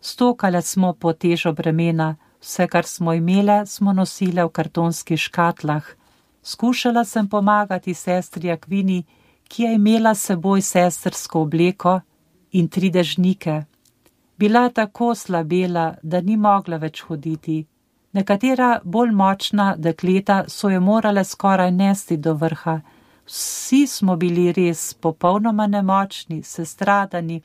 Stokale 0.00 0.62
smo 0.62 0.92
po 0.92 1.12
težo 1.12 1.52
bremena, 1.52 2.16
vse, 2.40 2.66
kar 2.66 2.86
smo 2.86 3.12
imele, 3.12 3.66
smo 3.66 3.92
nosile 3.92 4.44
v 4.44 4.48
kartonskih 4.48 5.20
škatlah. 5.20 5.84
Skušala 6.42 7.04
sem 7.04 7.28
pomagati 7.28 7.94
sestri 7.94 8.50
Akvini, 8.50 9.04
ki 9.48 9.62
je 9.62 9.74
imela 9.74 10.14
seboj 10.14 10.62
sestrsko 10.62 11.40
obleko 11.40 12.00
in 12.52 12.68
tri 12.68 12.90
dežnike. 12.90 13.62
Bila 14.38 14.60
je 14.60 14.72
tako 14.72 15.14
slabela, 15.14 15.94
da 16.02 16.20
ni 16.20 16.36
mogla 16.36 16.76
več 16.76 17.02
hoditi. 17.02 17.64
Nekatera 18.12 18.80
bolj 18.84 19.10
močna 19.10 19.74
dekleta 19.78 20.44
so 20.48 20.70
jo 20.70 20.80
morale 20.80 21.24
skoraj 21.24 21.70
nesti 21.70 22.16
do 22.16 22.34
vrha. 22.34 22.80
Vsi 23.26 23.86
smo 23.86 24.16
bili 24.16 24.52
res 24.52 24.94
popolnoma 24.94 25.66
nemočni, 25.66 26.42
sestradani 26.42 27.40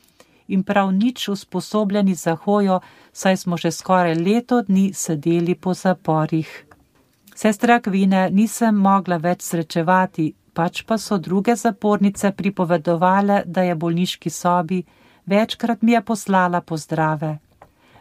in 0.47 0.63
prav 0.63 0.91
nič 0.91 1.27
usposobljeni 1.27 2.15
za 2.15 2.35
hojo, 2.35 2.79
saj 3.13 3.37
smo 3.37 3.57
že 3.57 3.71
skoraj 3.71 4.15
leto 4.15 4.61
dni 4.61 4.93
sedeli 4.93 5.55
po 5.55 5.73
zaporih. 5.73 6.65
Sestra 7.35 7.79
Kvine 7.79 8.29
nisem 8.29 8.75
mogla 8.75 9.17
več 9.17 9.41
srečevati, 9.41 10.33
pač 10.53 10.83
pa 10.85 10.97
so 10.97 11.17
druge 11.17 11.55
zapornice 11.55 12.31
pripovedovale, 12.31 13.43
da 13.45 13.61
je 13.61 13.75
bolniški 13.75 14.29
sobi, 14.29 14.83
večkrat 15.25 15.81
mi 15.81 15.91
je 15.91 16.01
poslala 16.01 16.61
pozdrave. 16.61 17.37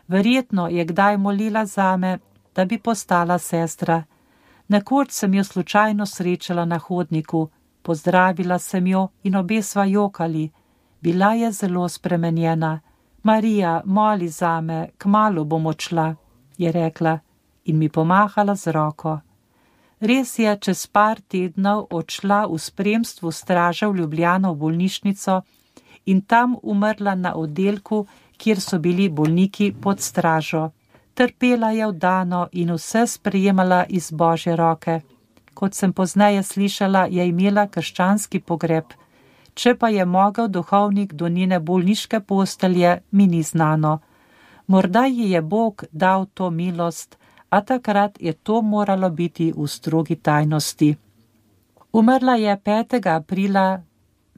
Verjetno 0.08 0.68
je 0.68 0.84
kdaj 0.84 1.16
molila 1.16 1.66
zame, 1.66 2.18
da 2.54 2.64
bi 2.64 2.78
postala 2.78 3.38
sestra. 3.38 4.02
Nekoč 4.68 5.10
sem 5.10 5.34
jo 5.34 5.44
slučajno 5.44 6.06
srečala 6.06 6.64
na 6.64 6.78
hodniku, 6.78 7.48
pozdravila 7.82 8.58
sem 8.58 8.86
jo 8.86 9.08
in 9.22 9.36
obe 9.36 9.62
sva 9.62 9.84
jokali. 9.84 10.50
Bila 11.00 11.34
je 11.34 11.52
zelo 11.52 11.88
spremenjena. 11.88 12.80
Marija, 13.22 13.82
moli 13.84 14.28
zame, 14.28 14.88
kmalo 14.98 15.44
bom 15.44 15.66
odšla, 15.66 16.14
je 16.58 16.72
rekla 16.72 17.18
in 17.64 17.78
mi 17.78 17.88
pomahala 17.88 18.56
z 18.56 18.72
roko. 18.72 19.20
Res 20.00 20.38
je 20.38 20.56
čez 20.56 20.86
par 20.86 21.20
tednov 21.20 21.86
odšla 21.90 22.46
v 22.48 22.58
spremstvu 22.58 23.32
straža 23.32 23.88
v 23.88 23.96
Ljubljano 23.96 24.52
v 24.52 24.56
bolnišnico 24.56 25.42
in 26.06 26.22
tam 26.22 26.56
umrla 26.62 27.14
na 27.14 27.34
oddelku, 27.36 28.06
kjer 28.40 28.60
so 28.60 28.78
bili 28.78 29.08
bolniki 29.08 29.72
pod 29.72 30.00
stražo. 30.00 30.70
Trpela 31.14 31.70
je 31.70 31.86
vdano 31.86 32.48
in 32.52 32.72
vse 32.72 33.06
sprejemala 33.06 33.84
iz 33.88 34.10
božje 34.10 34.56
roke. 34.56 35.00
Kot 35.54 35.74
sem 35.74 35.92
pozneje 35.92 36.42
slišala, 36.42 37.06
je 37.10 37.28
imela 37.28 37.66
krščanski 37.68 38.40
pogreb. 38.40 38.84
Če 39.54 39.74
pa 39.74 39.88
je 39.88 40.04
mogel 40.04 40.48
duhovnik 40.48 41.12
do 41.12 41.28
njene 41.28 41.60
bolniške 41.60 42.20
postelje, 42.20 43.02
mi 43.10 43.26
ni 43.26 43.42
znano. 43.42 43.98
Morda 44.66 45.06
ji 45.06 45.30
je 45.30 45.42
Bog 45.42 45.84
dal 45.92 46.26
to 46.34 46.50
milost, 46.50 47.18
a 47.48 47.60
takrat 47.60 48.16
je 48.20 48.32
to 48.32 48.62
moralo 48.62 49.10
biti 49.10 49.52
v 49.56 49.66
strogi 49.66 50.16
tajnosti. 50.16 50.96
Umrla 51.92 52.34
je 52.34 52.56
5. 52.56 53.16
aprila 53.16 53.82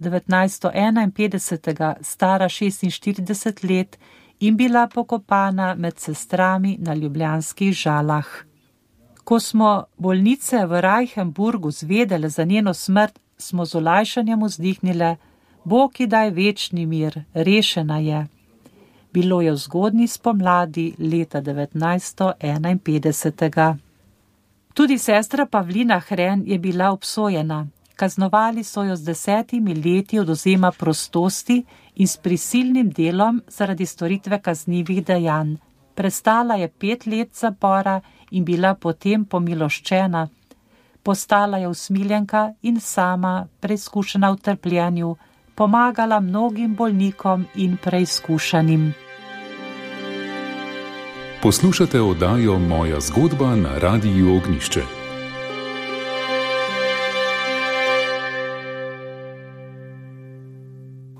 1951, 0.00 1.94
stara 2.00 2.48
46 2.48 3.70
let 3.70 3.98
in 4.40 4.56
bila 4.56 4.88
pokopana 4.88 5.74
med 5.74 5.98
sestrami 5.98 6.76
na 6.80 6.94
ljubljanskih 6.94 7.72
žalah. 7.72 8.26
Ko 9.24 9.40
smo 9.40 9.84
bolnice 9.96 10.66
v 10.66 10.80
Reichenburgu 10.80 11.70
zvedele 11.70 12.28
za 12.28 12.44
njeno 12.44 12.74
smrt, 12.74 13.18
smo 13.42 13.64
z 13.64 13.74
olajšanjem 13.74 14.42
vzdihnile, 14.42 15.16
Bog 15.64 16.00
ji 16.00 16.06
daj 16.06 16.30
večni 16.30 16.86
mir, 16.86 17.22
rešena 17.34 17.98
je. 17.98 18.26
Bilo 19.12 19.40
je 19.40 19.52
v 19.52 19.56
zgodni 19.56 20.08
spomladi 20.08 20.94
leta 20.98 21.42
1951. 21.42 23.76
Tudi 24.74 24.98
sestra 24.98 25.46
Pavlina 25.46 26.00
Hren 26.00 26.42
je 26.46 26.58
bila 26.58 26.90
obsojena. 26.90 27.66
Kaznovali 27.96 28.64
so 28.64 28.82
jo 28.82 28.96
z 28.96 29.04
desetimi 29.04 29.74
leti 29.74 30.18
odozema 30.18 30.72
prostosti 30.72 31.64
in 31.94 32.08
s 32.08 32.16
prisilnim 32.16 32.90
delom 32.90 33.42
zaradi 33.48 33.86
storitve 33.86 34.40
kaznjivih 34.40 35.04
dejanj. 35.04 35.56
Prestala 35.94 36.54
je 36.54 36.68
pet 36.68 37.06
let 37.06 37.28
zapora 37.34 38.00
in 38.30 38.44
bila 38.44 38.74
potem 38.74 39.24
pomiloščena 39.24 40.28
postala 41.02 41.58
je 41.58 41.68
usmiljenka 41.68 42.54
in 42.62 42.80
sama, 42.80 43.46
preizkušena 43.60 44.30
v 44.30 44.36
trpljenju, 44.36 45.16
pomagala 45.54 46.20
mnogim 46.20 46.74
bolnikom 46.74 47.46
in 47.54 47.76
preizkušenim. 47.76 48.92
Poslušate 51.42 52.00
oddajo 52.00 52.58
Moja 52.58 53.00
zgodba 53.00 53.56
na 53.56 53.78
Radiu 53.78 54.36
Ognišče. 54.36 54.82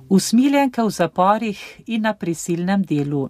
Usmiljenka 0.09 0.85
v 0.85 0.91
zaporih 0.91 1.81
in 1.87 2.03
na 2.03 2.15
prisilnem 2.15 2.83
delu. 2.83 3.29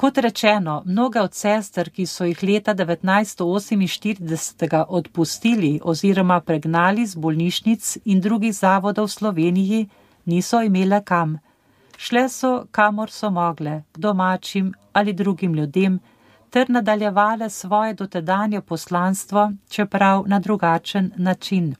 Kot 0.00 0.16
rečeno, 0.18 0.82
mnoge 0.86 1.20
od 1.20 1.34
sester, 1.34 1.90
ki 1.92 2.06
so 2.06 2.24
jih 2.24 2.42
leta 2.42 2.74
1948 2.74 4.84
odpustili 4.88 5.80
oziroma 5.84 6.40
pregnali 6.40 7.06
z 7.06 7.16
bolnišnic 7.16 7.98
in 8.04 8.20
drugih 8.20 8.54
zavodov 8.56 9.04
v 9.04 9.12
Sloveniji, 9.12 9.88
niso 10.24 10.62
imele 10.64 11.02
kam. 11.04 11.38
Šle 11.98 12.28
so, 12.28 12.64
kamor 12.70 13.10
so 13.10 13.30
mogle, 13.30 13.82
k 13.92 13.98
domačim 13.98 14.74
ali 14.92 15.12
drugim 15.12 15.54
ljudem, 15.54 16.00
ter 16.50 16.70
nadaljevale 16.70 17.50
svoje 17.50 17.94
dotedanje 17.94 18.60
poslanstvo, 18.60 19.52
čeprav 19.68 20.24
na 20.26 20.38
drugačen 20.38 21.12
način. 21.16 21.74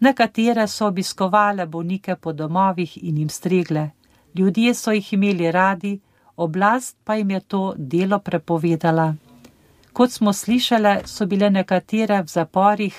Nekatere 0.00 0.66
so 0.66 0.86
obiskovale 0.86 1.66
bolnike 1.66 2.16
po 2.16 2.32
domovih 2.32 3.04
in 3.04 3.18
jim 3.18 3.28
stregle, 3.28 3.90
ljudje 4.34 4.74
so 4.74 4.92
jih 4.92 5.12
imeli 5.12 5.52
radi, 5.52 6.00
oblast 6.38 6.96
pa 7.04 7.14
jim 7.14 7.30
je 7.30 7.40
to 7.40 7.74
delo 7.76 8.18
prepovedala. 8.18 9.14
Kot 9.92 10.12
smo 10.12 10.32
slišali, 10.32 10.94
so 11.04 11.26
bile 11.26 11.50
nekatere 11.50 12.22
v 12.22 12.28
zaporih 12.28 12.98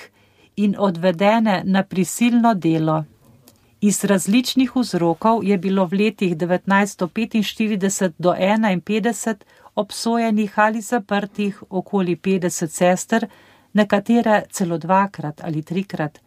in 0.55 0.75
odvedene 0.77 1.61
na 1.65 1.83
prisilno 1.83 2.53
delo. 2.53 3.03
Iz 3.81 4.03
različnih 4.03 4.75
vzrokov 4.75 5.43
je 5.43 5.57
bilo 5.57 5.85
v 5.85 5.97
letih 5.97 6.35
1945 6.35 8.11
do 8.17 8.33
1951 8.33 9.35
obsojenih 9.75 10.59
ali 10.59 10.81
zaprtih 10.81 11.63
okoli 11.69 12.15
50 12.15 12.67
sester, 12.67 13.27
nekatere 13.73 14.43
celo 14.51 14.77
dvakrat 14.77 15.41
ali 15.43 15.61
trikrat. 15.61 16.19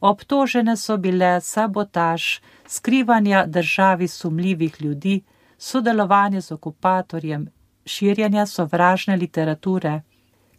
Obtožene 0.00 0.76
so 0.76 0.96
bile 0.96 1.40
sabotaž, 1.40 2.40
skrivanja 2.66 3.46
državi 3.46 4.08
sumljivih 4.08 4.82
ljudi, 4.82 5.22
sodelovanje 5.58 6.40
z 6.40 6.52
okupatorjem, 6.52 7.48
širjanja 7.86 8.46
sovražne 8.46 9.16
literature, 9.16 10.02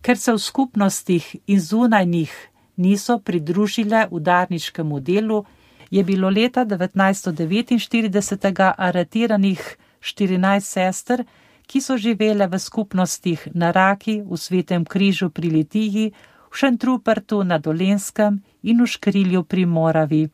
ker 0.01 0.17
se 0.17 0.33
v 0.33 0.39
skupnostih 0.39 1.35
in 1.47 1.59
zunaj 1.59 2.05
njih 2.05 2.49
niso 2.75 3.19
pridružile 3.19 4.07
udarniškemu 4.11 4.99
delu, 4.99 5.45
je 5.91 6.03
bilo 6.03 6.29
leta 6.29 6.65
1949 6.65 8.73
aretiranih 8.77 9.77
14 10.01 10.59
sester, 10.59 11.25
ki 11.67 11.81
so 11.81 11.97
živele 11.97 12.47
v 12.47 12.59
skupnostih 12.59 13.47
na 13.53 13.71
Raki, 13.71 14.21
v 14.25 14.37
Svetem 14.37 14.85
križu 14.85 15.29
pri 15.29 15.49
Litiji, 15.49 16.11
v 16.51 16.57
Šentrupertu 16.57 17.43
na 17.43 17.57
Dolenskem 17.57 18.41
in 18.63 18.81
v 18.81 18.87
Škrilju 18.87 19.43
pri 19.43 19.65
Moravi. 19.65 20.29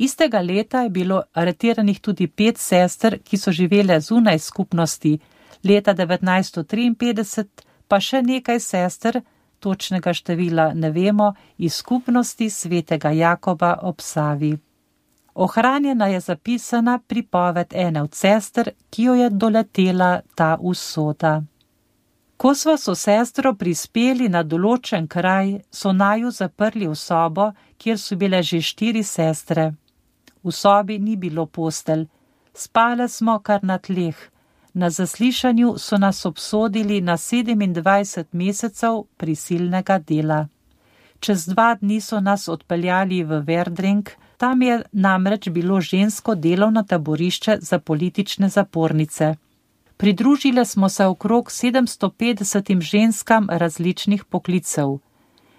Istega 0.00 0.40
leta 0.40 0.80
je 0.82 0.90
bilo 0.90 1.22
aretiranih 1.32 2.00
tudi 2.00 2.26
pet 2.26 2.58
sester, 2.58 3.18
ki 3.20 3.36
so 3.36 3.52
živele 3.52 4.00
zunaj 4.00 4.38
skupnosti, 4.38 5.18
leta 5.64 5.94
1953 5.94 7.44
pa 7.88 7.98
še 8.00 8.22
nekaj 8.22 8.60
sester, 8.64 9.20
točnega 9.60 10.14
števila 10.16 10.70
ne 10.74 10.90
vemo, 10.90 11.34
iz 11.58 11.74
skupnosti 11.74 12.48
svetega 12.50 13.10
Jakoba 13.10 13.74
ob 13.82 14.00
Savi. 14.00 14.54
Ohranjena 15.34 16.06
je 16.06 16.20
zapisana 16.20 16.98
pripoved 16.98 17.74
ene 17.74 18.02
od 18.02 18.14
sester, 18.14 18.70
ki 18.90 19.02
jo 19.02 19.14
je 19.14 19.28
doletela 19.30 20.20
ta 20.34 20.56
usoda. 20.60 21.42
Ko 22.40 22.54
smo 22.54 22.78
so 22.80 22.94
sestro 22.94 23.52
prispeli 23.54 24.28
na 24.32 24.40
določen 24.42 25.04
kraj, 25.08 25.58
so 25.70 25.92
naju 25.92 26.32
zaprli 26.32 26.88
v 26.88 26.96
sobo, 26.96 27.50
kjer 27.76 28.00
so 28.00 28.16
bile 28.16 28.40
že 28.42 28.62
štiri 28.64 29.04
sestre. 29.04 29.74
V 30.44 30.52
sobi 30.52 30.98
ni 30.98 31.16
bilo 31.16 31.46
postelj, 31.46 32.06
spale 32.54 33.08
smo 33.08 33.38
kar 33.38 33.64
na 33.64 33.78
tleh. 33.78 34.16
Na 34.74 34.90
zaslišanju 34.90 35.74
so 35.78 35.98
nas 35.98 36.26
obsodili 36.26 37.00
na 37.00 37.16
27 37.16 38.24
mesecev 38.32 39.02
prisilnega 39.16 39.98
dela. 39.98 40.48
Čez 41.20 41.46
dva 41.46 41.74
dni 41.74 42.00
so 42.00 42.20
nas 42.20 42.48
odpeljali 42.48 43.24
v 43.24 43.40
Verdring, 43.46 44.08
tam 44.36 44.62
je 44.62 44.82
namreč 44.92 45.48
bilo 45.48 45.80
žensko 45.80 46.34
delovno 46.34 46.82
taborišče 46.82 47.58
za 47.60 47.78
politične 47.78 48.48
zapornice. 48.48 49.34
Pridružile 49.96 50.64
smo 50.64 50.88
se 50.88 51.06
okrog 51.06 51.50
750 51.50 52.80
ženskam 52.80 53.48
različnih 53.50 54.24
poklicev. 54.24 54.98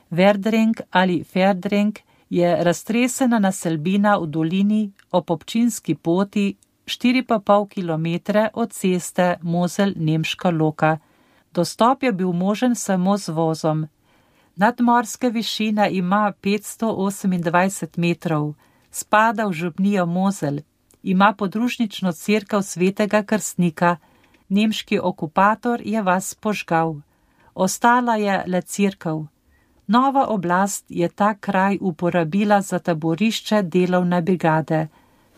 Verdring 0.09 0.81
ali 0.91 1.23
Ferdring 1.23 1.99
je 2.31 2.63
raztresena 2.63 3.39
naselbina 3.39 4.15
v 4.17 4.27
dolini 4.27 4.91
ob 5.11 5.31
občinski 5.31 5.95
poti 5.95 6.55
4,5 6.85 7.67
km 7.73 8.37
od 8.53 8.71
ceste 8.71 9.35
Mozel-Nemška 9.41 10.59
Loka. 10.59 10.97
Dostop 11.53 12.03
je 12.03 12.11
bil 12.11 12.31
možen 12.31 12.75
samo 12.75 13.17
z 13.17 13.29
vozom. 13.29 13.87
Nadmorske 14.55 15.29
višine 15.29 15.89
ima 15.91 16.33
528 16.41 17.97
metrov, 17.97 18.53
spada 18.91 19.45
v 19.45 19.53
župnijo 19.53 20.05
Mozel, 20.05 20.59
ima 21.03 21.33
podružnično 21.33 22.11
crkav 22.11 22.61
svetega 22.61 23.23
krstnika, 23.23 23.97
nemški 24.49 24.99
okupator 24.99 25.81
je 25.83 26.01
vas 26.01 26.35
požgal. 26.35 26.95
Ostala 27.53 28.15
je 28.15 28.43
le 28.47 28.61
crkav. 28.61 29.25
Nova 29.91 30.27
oblast 30.27 30.85
je 30.89 31.07
ta 31.09 31.33
kraj 31.33 31.77
uporabila 31.81 32.61
za 32.61 32.79
taborišče 32.79 33.61
delovne 33.61 34.21
brigade. 34.21 34.87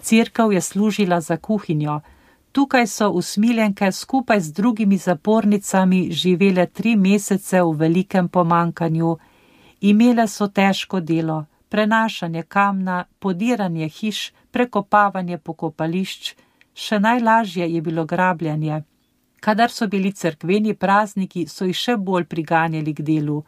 Cerkev 0.02 0.52
je 0.54 0.62
služila 0.62 1.22
za 1.22 1.38
kuhinjo. 1.38 2.02
Tukaj 2.52 2.88
so 2.88 3.10
usmiljenke 3.10 3.92
skupaj 3.92 4.40
z 4.40 4.54
drugimi 4.54 4.98
zapornicami 4.98 6.12
živele 6.12 6.66
tri 6.66 6.96
mesece 6.96 7.62
v 7.62 7.72
velikem 7.78 8.28
pomankanju. 8.30 9.18
Imele 9.82 10.28
so 10.28 10.48
težko 10.48 11.00
delo, 11.00 11.46
prenašanje 11.70 12.44
kamna, 12.44 13.06
podiranje 13.20 13.88
hiš, 13.88 14.34
prekopavanje 14.52 15.38
pokopališč, 15.38 16.36
še 16.74 17.00
najlažje 17.00 17.74
je 17.74 17.82
bilo 17.82 18.06
grabljanje. 18.06 18.84
Kadar 19.40 19.72
so 19.72 19.88
bili 19.88 20.12
cerkveni 20.12 20.74
prazniki, 20.74 21.48
so 21.48 21.66
jih 21.66 21.76
še 21.76 21.98
bolj 21.98 22.26
priganjali 22.26 22.94
k 22.94 23.02
delu. 23.02 23.44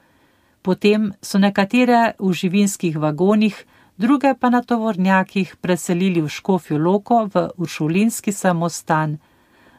Potem 0.66 1.12
so 1.22 1.38
nekatere 1.38 2.16
v 2.18 2.32
živinskih 2.34 2.98
vagonih, 2.98 3.54
druge 3.98 4.34
pa 4.34 4.50
na 4.50 4.62
tovornjakih 4.66 5.56
preselili 5.62 6.22
v 6.22 6.30
Škofjo 6.30 6.78
Loko 6.82 7.30
v 7.34 7.44
Uršulinski 7.58 8.32
samostan. 8.32 9.20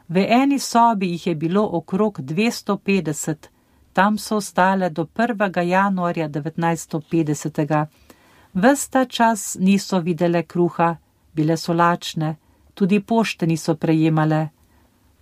V 0.09 0.23
eni 0.23 0.59
sobi 0.59 1.09
jih 1.11 1.27
je 1.27 1.35
bilo 1.35 1.65
okrog 1.79 2.21
250, 2.21 3.51
tam 3.93 4.19
so 4.19 4.37
ostale 4.37 4.91
do 4.91 5.05
1. 5.05 5.63
januarja 5.67 6.29
1950. 6.29 7.87
Vesta 8.55 9.05
čas 9.05 9.57
niso 9.61 9.99
videle 10.01 10.43
kruha, 10.43 10.97
bile 11.35 11.57
so 11.57 11.73
lačne, 11.73 12.37
tudi 12.75 13.01
pošte 13.01 13.47
niso 13.47 13.75
prejemale. 13.75 14.49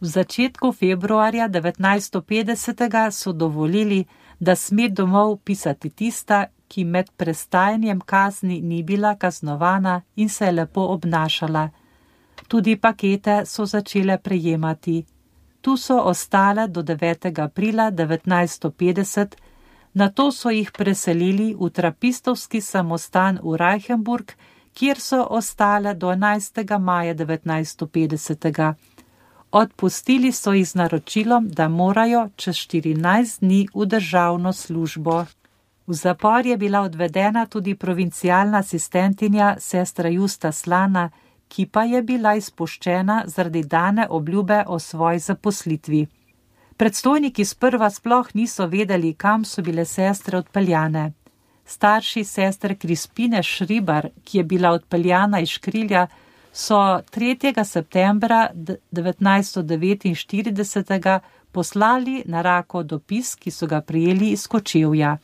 V 0.00 0.06
začetku 0.06 0.72
februarja 0.72 1.48
1950. 1.48 3.10
so 3.10 3.32
dovolili, 3.32 4.04
da 4.44 4.54
sme 4.56 4.88
domov 4.88 5.38
pisati 5.44 5.90
tista, 5.90 6.46
ki 6.68 6.84
med 6.84 7.10
prestajanjem 7.16 8.00
kazni 8.00 8.60
ni 8.60 8.82
bila 8.82 9.14
kaznovana 9.14 10.02
in 10.16 10.28
se 10.28 10.44
je 10.44 10.52
lepo 10.52 10.82
obnašala. 10.94 11.68
Tudi 12.48 12.76
pakete 12.76 13.36
so 13.46 13.66
začele 13.66 14.18
prejemati. 14.18 15.04
Tu 15.60 15.76
so 15.76 15.96
ostale 16.12 16.68
do 16.68 16.82
9. 16.82 17.42
aprila 17.42 17.90
1950, 17.90 19.36
na 19.94 20.08
to 20.10 20.32
so 20.32 20.50
jih 20.50 20.72
preselili 20.72 21.54
v 21.60 21.70
trapistovski 21.70 22.60
samostan 22.60 23.38
v 23.42 23.56
Reichenburg, 23.56 24.34
kjer 24.74 25.00
so 25.00 25.26
ostale 25.30 25.94
do 25.94 26.10
11. 26.10 26.78
maja 26.78 27.14
1950. 27.14 28.74
Odpustili 29.54 30.32
so 30.32 30.52
jih 30.52 30.68
z 30.68 30.74
naročilom, 30.74 31.48
da 31.48 31.68
morajo 31.68 32.28
čez 32.36 32.56
14 32.56 33.40
dni 33.40 33.68
v 33.74 33.84
državno 33.86 34.52
službo. 34.52 35.24
V 35.86 35.94
zapor 35.94 36.46
je 36.46 36.56
bila 36.56 36.80
odvedena 36.80 37.46
tudi 37.46 37.74
provincialna 37.74 38.58
asistentinja 38.58 39.54
sestra 39.58 40.08
Justa 40.08 40.52
Slana, 40.52 41.10
ki 41.48 41.66
pa 41.66 41.84
je 41.84 42.02
bila 42.02 42.34
izpuščena 42.34 43.22
zaradi 43.26 43.62
dane 43.62 44.08
obljube 44.10 44.64
o 44.66 44.78
svoji 44.78 45.18
zaposlitvi. 45.18 46.06
Predstojniki 46.76 47.44
sprva 47.44 47.90
sploh 47.90 48.34
niso 48.34 48.66
vedeli, 48.66 49.14
kam 49.14 49.44
so 49.44 49.62
bile 49.62 49.84
sestre 49.84 50.38
odpeljane. 50.38 51.12
Starši 51.64 52.24
sestre 52.24 52.74
Krispine 52.74 53.42
Šribar, 53.42 54.08
ki 54.24 54.38
je 54.38 54.44
bila 54.44 54.70
odpeljana 54.70 55.40
iz 55.40 55.48
Škrilja, 55.48 56.06
so 56.54 57.02
3. 57.10 57.64
septembra 57.64 58.50
1949 58.92 61.20
poslali 61.52 62.22
na 62.26 62.42
rako 62.42 62.82
dopis, 62.82 63.34
ki 63.34 63.50
so 63.50 63.66
ga 63.66 63.80
prijeli 63.80 64.30
iz 64.30 64.46
Kočevja. 64.46 65.18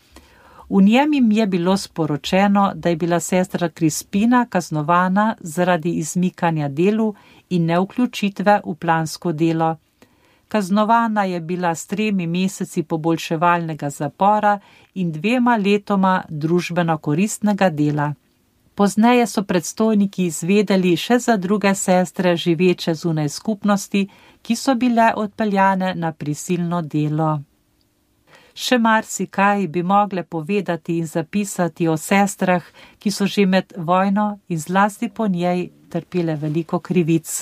V 0.70 0.82
njem 0.82 1.12
jim 1.12 1.32
je 1.32 1.46
bilo 1.46 1.76
sporočeno, 1.76 2.72
da 2.74 2.88
je 2.88 2.96
bila 2.96 3.20
sestra 3.20 3.68
Krispina 3.68 4.46
kaznovana 4.46 5.36
zaradi 5.40 5.90
izmikanja 5.90 6.68
delu 6.68 7.14
in 7.50 7.66
neuključitve 7.66 8.60
v 8.64 8.74
plansko 8.74 9.32
delo. 9.32 9.76
Kaznovana 10.48 11.24
je 11.24 11.40
bila 11.40 11.74
s 11.74 11.86
tremi 11.86 12.26
meseci 12.26 12.82
poboljševalnega 12.82 13.90
zapora 13.90 14.58
in 14.94 15.12
dvema 15.12 15.56
letoma 15.56 16.22
družbeno 16.28 16.98
koristnega 16.98 17.70
dela. 17.70 18.14
Pozneje 18.80 19.26
so 19.26 19.42
predstojniki 19.44 20.24
izvedeli 20.24 20.94
še 20.96 21.18
za 21.20 21.34
druge 21.36 21.74
sestre 21.76 22.30
živeče 22.36 22.94
zunaj 22.94 23.28
skupnosti, 23.28 24.06
ki 24.42 24.56
so 24.56 24.74
bile 24.74 25.10
odpeljane 25.22 25.90
na 25.94 26.12
prisilno 26.12 26.80
delo. 26.94 27.28
Še 28.54 28.78
marsikaj 28.78 29.68
bi 29.68 29.82
mogle 29.82 30.24
povedati 30.24 30.96
in 30.96 31.12
zapisati 31.12 31.88
o 31.92 31.98
sestrah, 32.06 32.64
ki 32.98 33.12
so 33.12 33.28
že 33.28 33.44
med 33.46 33.76
vojno 33.76 34.26
in 34.48 34.64
zlasti 34.64 35.12
po 35.12 35.28
njej 35.28 35.68
trpile 35.92 36.40
veliko 36.40 36.80
krivic. 36.80 37.36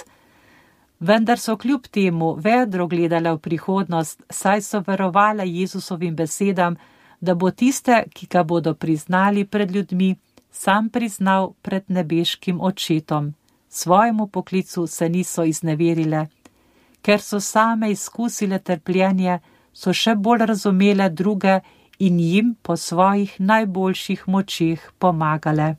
Vendar 0.99 1.39
so 1.39 1.57
kljub 1.57 1.87
temu 1.87 2.35
vedro 2.35 2.91
gledale 2.91 3.39
v 3.39 3.45
prihodnost, 3.47 4.25
saj 4.31 4.63
so 4.63 4.83
verovale 4.87 5.47
Jezusovim 5.47 6.17
besedam, 6.17 6.83
da 7.21 7.35
bo 7.35 7.51
tiste, 7.51 8.09
ki 8.15 8.27
ga 8.27 8.43
bodo 8.43 8.75
priznali 8.75 9.47
pred 9.47 9.71
ljudmi, 9.71 10.17
sam 10.59 10.89
priznal 10.91 11.53
pred 11.63 11.85
nebeškim 11.89 12.61
očetom. 12.61 13.35
Svojemu 13.69 14.27
poklicu 14.27 14.87
se 14.87 15.09
niso 15.09 15.45
izneverile, 15.45 16.27
ker 17.03 17.21
so 17.21 17.41
same 17.41 17.91
izkusile 17.91 18.59
trpljenje, 18.59 19.39
so 19.73 19.93
še 19.93 20.15
bolj 20.15 20.47
razumele 20.51 21.11
druge 21.11 21.61
in 21.99 22.19
jim 22.21 22.57
po 22.63 22.77
svojih 22.77 23.37
najboljših 23.39 24.25
močeh 24.27 24.91
pomagale. 24.99 25.77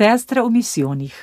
Sestre 0.00 0.40
v 0.40 0.48
misijonih. 0.48 1.16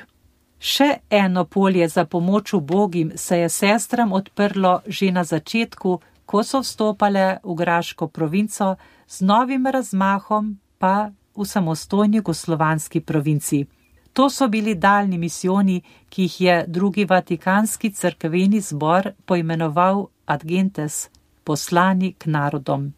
Še 0.61 0.87
eno 1.09 1.47
polje 1.49 1.87
za 1.89 2.03
pomoč 2.05 2.51
ubogim 2.53 3.11
se 3.15 3.39
je 3.39 3.47
sestram 3.49 4.11
odprlo 4.13 4.81
že 4.85 5.09
na 5.11 5.23
začetku, 5.23 5.93
ko 6.25 6.43
so 6.43 6.61
vstopale 6.61 7.39
v 7.43 7.55
Graško 7.57 8.07
provinco 8.07 8.75
z 9.07 9.25
novim 9.25 9.65
razmahom 9.65 10.59
pa 10.77 11.09
v 11.09 11.45
samostojni 11.45 12.21
jugoslovanski 12.21 13.01
provinci. 13.01 13.65
To 14.13 14.29
so 14.29 14.45
bili 14.47 14.75
daljni 14.75 15.17
misijoni, 15.17 15.81
ki 16.09 16.21
jih 16.21 16.41
je 16.41 16.65
drugi 16.67 17.05
vatikanski 17.05 17.89
crkveni 17.89 18.61
zbor 18.61 19.11
poimenoval 19.25 20.05
Adgentes, 20.25 21.09
poslani 21.43 22.13
k 22.13 22.29
narodom. 22.29 22.93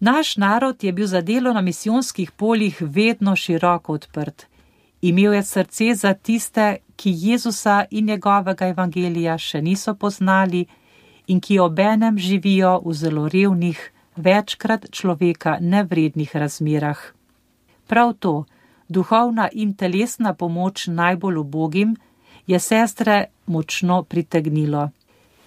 Naš 0.00 0.36
narod 0.36 0.84
je 0.84 0.92
bil 0.92 1.06
za 1.06 1.20
delo 1.20 1.52
na 1.52 1.60
misijonskih 1.60 2.32
poljih 2.32 2.76
vedno 2.80 3.36
široko 3.36 3.92
odprt. 3.92 4.51
Imel 5.02 5.34
je 5.34 5.42
srce 5.42 5.94
za 5.94 6.14
tiste, 6.14 6.76
ki 6.96 7.10
Jezusa 7.14 7.84
in 7.90 8.06
njegovega 8.06 8.68
evangelija 8.70 9.34
še 9.38 9.58
niso 9.62 9.94
poznali 9.94 10.66
in 11.26 11.40
ki 11.40 11.58
obenem 11.58 12.18
živijo 12.18 12.76
v 12.84 12.94
zelo 12.94 13.24
revnih, 13.28 13.80
večkrat 14.16 14.86
človeka 14.90 15.56
nevrednih 15.60 16.36
razmerah. 16.36 17.00
Prav 17.86 18.12
to, 18.22 18.44
duhovna 18.88 19.48
in 19.52 19.72
telesna 19.74 20.34
pomoč 20.34 20.86
najbolj 20.86 21.40
ubogim, 21.40 21.96
je 22.46 22.60
sestre 22.60 23.24
močno 23.46 24.02
pritegnilo. 24.02 24.90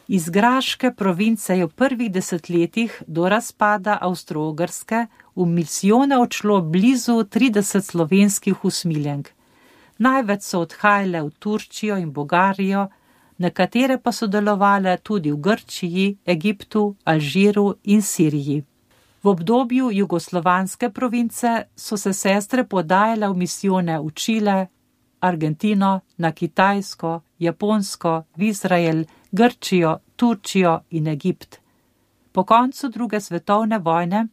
Iz 0.08 0.30
Graške 0.30 0.92
province 0.92 1.58
je 1.58 1.66
v 1.66 1.70
prvih 1.70 2.12
desetletjih 2.12 3.04
do 3.08 3.30
razpada 3.30 3.98
Avstro-Ogrske 4.02 5.08
v 5.36 5.46
misijone 5.46 6.18
odšlo 6.18 6.62
blizu 6.62 7.24
30 7.24 7.82
slovenskih 7.82 8.66
usmiljenk. 8.66 9.32
Največ 9.98 10.44
so 10.44 10.62
odhajale 10.66 11.22
v 11.24 11.32
Turčijo 11.40 11.98
in 11.98 12.12
Bolgarijo, 12.12 12.88
nekatere 13.40 13.98
pa 13.98 14.12
so 14.12 14.28
delovale 14.28 14.98
tudi 14.98 15.32
v 15.32 15.40
Grčiji, 15.40 16.18
Egiptu, 16.26 16.96
Alžiru 17.06 17.76
in 17.84 18.02
Siriji. 18.02 18.64
V 19.24 19.28
obdobju 19.28 19.90
jugoslovanske 19.92 20.90
province 20.90 21.64
so 21.76 21.98
se 21.98 22.14
sestre 22.14 22.64
podajale 22.64 23.30
v 23.30 23.38
misijone 23.38 24.00
v 24.00 24.12
Čile, 24.14 24.68
Argentino, 25.20 26.02
na 26.18 26.32
Kitajsko, 26.32 27.22
Japonsko, 27.40 28.24
v 28.38 28.44
Izrael, 28.44 29.06
Grčijo, 29.32 30.00
Turčijo 30.16 30.80
in 30.90 31.08
Egipt. 31.08 31.60
Po 32.32 32.44
koncu 32.44 32.90
druge 32.90 33.20
svetovne 33.20 33.80
vojne 33.80 34.28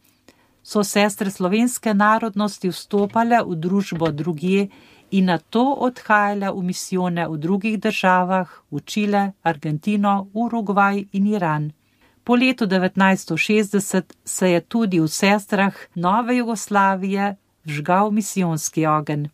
so 0.63 0.83
sestre 0.83 1.31
slovenske 1.31 1.93
narodnosti 1.93 2.69
vstopale 2.69 3.39
v 3.43 3.55
družbo 3.55 4.11
drugje 4.11 4.67
in 5.13 5.25
na 5.25 5.37
to 5.37 5.63
odhajale 5.87 6.49
v 6.51 6.63
misijone 6.63 7.27
v 7.29 7.37
drugih 7.37 7.77
državah, 7.79 8.49
v 8.71 8.81
Čile, 8.85 9.23
Argentino, 9.43 10.27
Urugvaj 10.33 11.05
in 11.13 11.27
Iran. 11.27 11.71
Po 12.23 12.35
letu 12.35 12.65
1960 12.65 14.13
se 14.25 14.49
je 14.49 14.61
tudi 14.61 14.99
v 14.99 15.07
sestrah 15.07 15.75
Nove 15.95 16.35
Jugoslavije 16.35 17.35
vžgal 17.65 18.11
misijonski 18.11 18.85
ogen. 18.85 19.29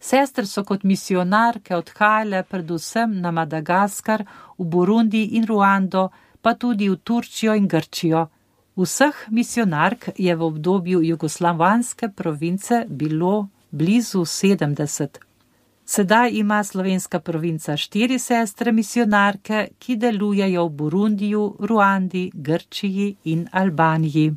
Sestre 0.00 0.46
so 0.46 0.64
kot 0.64 0.84
misionarke 0.84 1.76
odhajale 1.76 2.42
predvsem 2.42 3.20
na 3.20 3.30
Madagaskar, 3.30 4.24
v 4.58 4.64
Burundi 4.64 5.24
in 5.36 5.46
Ruando, 5.46 6.10
pa 6.42 6.54
tudi 6.54 6.88
v 6.88 6.96
Turčijo 6.96 7.54
in 7.54 7.68
Grčijo. 7.68 8.28
Vseh 8.76 9.14
misionark 9.30 10.08
je 10.18 10.34
v 10.36 10.42
obdobju 10.42 11.02
jugoslovanske 11.02 12.08
province 12.08 12.84
bilo 12.88 13.48
blizu 13.74 14.20
70. 14.20 15.08
Sedaj 15.84 16.30
ima 16.32 16.64
slovenska 16.64 17.20
provinca 17.20 17.76
štiri 17.76 18.18
sestre 18.18 18.72
misionarke, 18.72 19.68
ki 19.78 19.96
delujejo 19.96 20.66
v 20.66 20.70
Burundiju, 20.70 21.56
Ruandi, 21.60 22.30
Grčiji 22.34 23.16
in 23.24 23.48
Albaniji. 23.52 24.32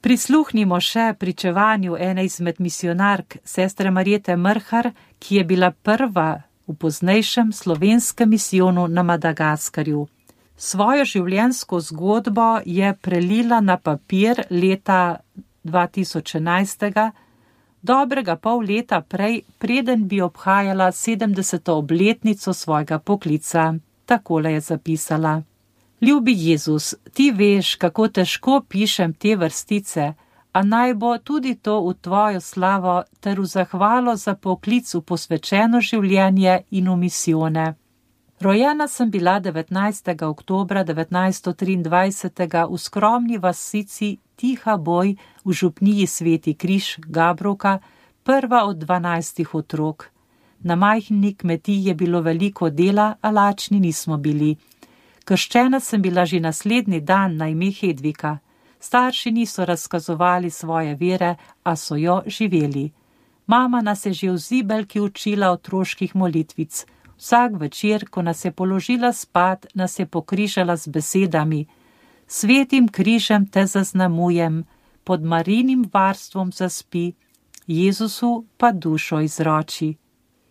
Prisluhnimo 0.00 0.80
še 0.80 1.12
pričevanju 1.18 1.96
ene 1.96 2.24
izmed 2.24 2.56
misionark, 2.58 3.36
sestre 3.44 3.90
Marjete 3.90 4.36
Mrhar, 4.36 4.90
ki 5.18 5.36
je 5.36 5.44
bila 5.44 5.70
prva 5.70 6.42
v 6.66 6.74
poznejšem 6.74 7.52
slovenskem 7.52 8.30
misijonu 8.30 8.86
na 8.88 9.02
Madagaskarju. 9.02 10.06
Svojo 10.56 11.04
življenjsko 11.04 11.80
zgodbo 11.80 12.48
je 12.64 12.94
prelila 13.02 13.60
na 13.60 13.76
papir 13.76 14.40
leta 14.50 15.20
2011 15.64 17.23
dobrega 17.84 18.36
pol 18.36 18.64
leta 18.64 19.00
prej, 19.00 19.42
preden 19.58 20.08
bi 20.08 20.20
obhajala 20.20 20.92
70. 20.92 21.70
obletnico 21.70 22.52
svojega 22.52 22.98
poklica. 22.98 23.74
Takole 24.06 24.52
je 24.52 24.60
zapisala: 24.60 25.42
Ljubi 26.00 26.34
Jezus, 26.36 26.94
ti 27.12 27.30
veš, 27.30 27.74
kako 27.74 28.08
težko 28.08 28.62
pišem 28.68 29.12
te 29.12 29.36
vrstice, 29.36 30.12
a 30.52 30.62
naj 30.62 30.94
bo 30.94 31.18
tudi 31.18 31.54
to 31.54 31.80
v 31.80 31.94
tvojo 32.00 32.40
slavo 32.40 33.02
ter 33.20 33.40
v 33.40 33.46
zahvalo 33.46 34.16
za 34.16 34.34
poklic 34.34 34.94
v 34.94 35.00
posvečeno 35.00 35.80
življenje 35.80 36.62
in 36.70 36.88
v 36.88 36.96
misijone. 36.96 37.74
Rojena 38.40 38.88
sem 38.88 39.10
bila 39.10 39.40
19. 39.40 40.24
oktober 40.24 40.76
1923 40.84 42.68
v 42.70 42.78
skromni 42.78 43.38
vasici 43.38 44.18
Tiha 44.36 44.76
boj 44.76 45.16
v 45.44 45.52
župniji 45.52 46.06
Sveti 46.06 46.54
Križ 46.54 46.98
Gabroka, 47.06 47.78
prva 48.22 48.64
od 48.64 48.76
dvanajstih 48.76 49.54
otrok. 49.54 50.10
Na 50.60 50.76
majhni 50.76 51.34
kmetiji 51.34 51.84
je 51.84 51.94
bilo 51.94 52.20
veliko 52.20 52.70
dela, 52.70 53.14
a 53.20 53.30
lačni 53.30 53.80
nismo 53.80 54.16
bili. 54.16 54.56
Krščena 55.24 55.80
sem 55.80 56.02
bila 56.02 56.24
že 56.24 56.40
naslednji 56.40 57.00
dan 57.00 57.36
na 57.36 57.48
ime 57.48 57.70
Hedvika. 57.70 58.38
Starši 58.80 59.30
niso 59.30 59.64
razkazovali 59.64 60.50
svoje 60.50 60.94
vere, 60.94 61.36
a 61.62 61.76
so 61.76 61.96
jo 61.96 62.22
živeli. 62.26 62.92
Mama 63.46 63.80
nas 63.82 64.06
je 64.06 64.12
že 64.12 64.30
v 64.30 64.38
zibelki 64.38 65.00
učila 65.00 65.50
otroških 65.50 66.16
molitvic. 66.16 66.86
Vsak 67.18 67.52
večer, 67.60 68.08
ko 68.10 68.22
nas 68.22 68.44
je 68.44 68.52
položila 68.52 69.12
spat, 69.12 69.66
nas 69.74 69.98
je 69.98 70.06
pokrižala 70.06 70.76
z 70.76 70.88
besedami: 70.88 71.66
Svetim 72.26 72.88
križem 72.88 73.46
te 73.46 73.66
zaznamujem, 73.66 74.64
pod 75.04 75.22
marinim 75.22 75.84
varstvom 75.92 76.52
zaspi, 76.52 77.12
Jezusu 77.66 78.44
pa 78.56 78.72
dušo 78.72 79.20
izroči. 79.20 79.94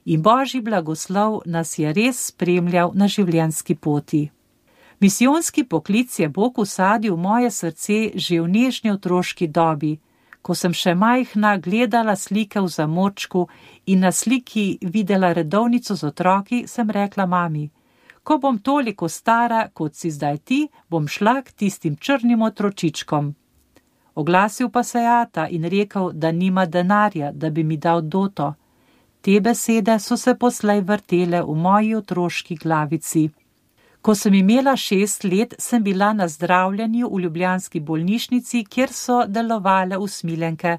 In 0.05 0.21
božji 0.21 0.61
blagoslov 0.61 1.41
nas 1.45 1.79
je 1.79 1.93
res 1.93 2.25
spremljal 2.27 2.91
na 2.93 3.07
življenjski 3.07 3.75
poti. 3.75 4.29
Misijonski 4.99 5.63
poklic 5.63 6.19
je 6.19 6.29
Bog 6.29 6.59
usadil 6.59 7.15
v 7.15 7.19
moje 7.19 7.51
srce 7.51 8.11
že 8.15 8.41
v 8.41 8.47
nežni 8.47 8.91
otroški 8.91 9.47
dobi, 9.47 9.99
ko 10.41 10.55
sem 10.55 10.73
še 10.73 10.93
majhna 10.95 11.57
gledala 11.57 12.15
slike 12.15 12.61
v 12.61 12.67
zamočku 12.67 13.47
in 13.85 13.99
na 13.99 14.11
sliki 14.11 14.77
videla 14.81 15.33
redovnico 15.33 15.95
z 15.95 16.03
otroki, 16.03 16.67
sem 16.67 16.89
rekla 16.89 17.25
mami: 17.25 17.69
Ko 18.23 18.37
bom 18.37 18.57
toliko 18.59 19.07
stara, 19.09 19.67
kot 19.73 19.95
si 19.95 20.11
zdaj 20.11 20.37
ti, 20.37 20.67
bom 20.89 21.07
šla 21.07 21.41
k 21.41 21.51
tistim 21.51 21.95
črnim 21.95 22.41
otročičkom. 22.41 23.35
Oglasil 24.15 24.69
pa 24.69 24.83
se 24.83 24.99
jata 24.99 25.47
in 25.47 25.63
rekel, 25.63 26.11
da 26.13 26.31
nima 26.31 26.65
denarja, 26.65 27.31
da 27.31 27.49
bi 27.49 27.63
mi 27.63 27.77
dal 27.77 28.01
doto. 28.01 28.53
Te 29.21 29.39
besede 29.41 29.99
so 29.99 30.17
se 30.17 30.35
poslej 30.35 30.81
vrtele 30.81 31.41
v 31.41 31.55
moji 31.55 31.95
otroški 31.95 32.55
glavici. 32.55 33.29
Ko 34.01 34.15
sem 34.15 34.33
imela 34.33 34.75
šest 34.75 35.23
let, 35.23 35.55
sem 35.59 35.83
bila 35.83 36.13
na 36.13 36.27
zdravljenju 36.27 37.09
v 37.11 37.19
ljubljanski 37.19 37.79
bolnišnici, 37.79 38.65
kjer 38.65 38.91
so 38.91 39.23
delovale 39.27 39.97
usmiljenke. 39.97 40.77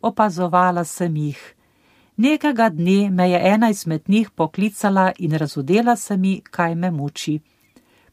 Opazovala 0.00 0.84
sem 0.84 1.16
jih. 1.16 1.54
Nekega 2.16 2.68
dne 2.68 3.10
me 3.10 3.30
je 3.30 3.40
ena 3.42 3.70
izmed 3.70 4.02
njih 4.08 4.30
poklicala 4.30 5.12
in 5.18 5.32
razudela 5.32 5.96
se 5.96 6.16
mi, 6.16 6.40
kaj 6.50 6.74
me 6.74 6.90
muči. 6.90 7.40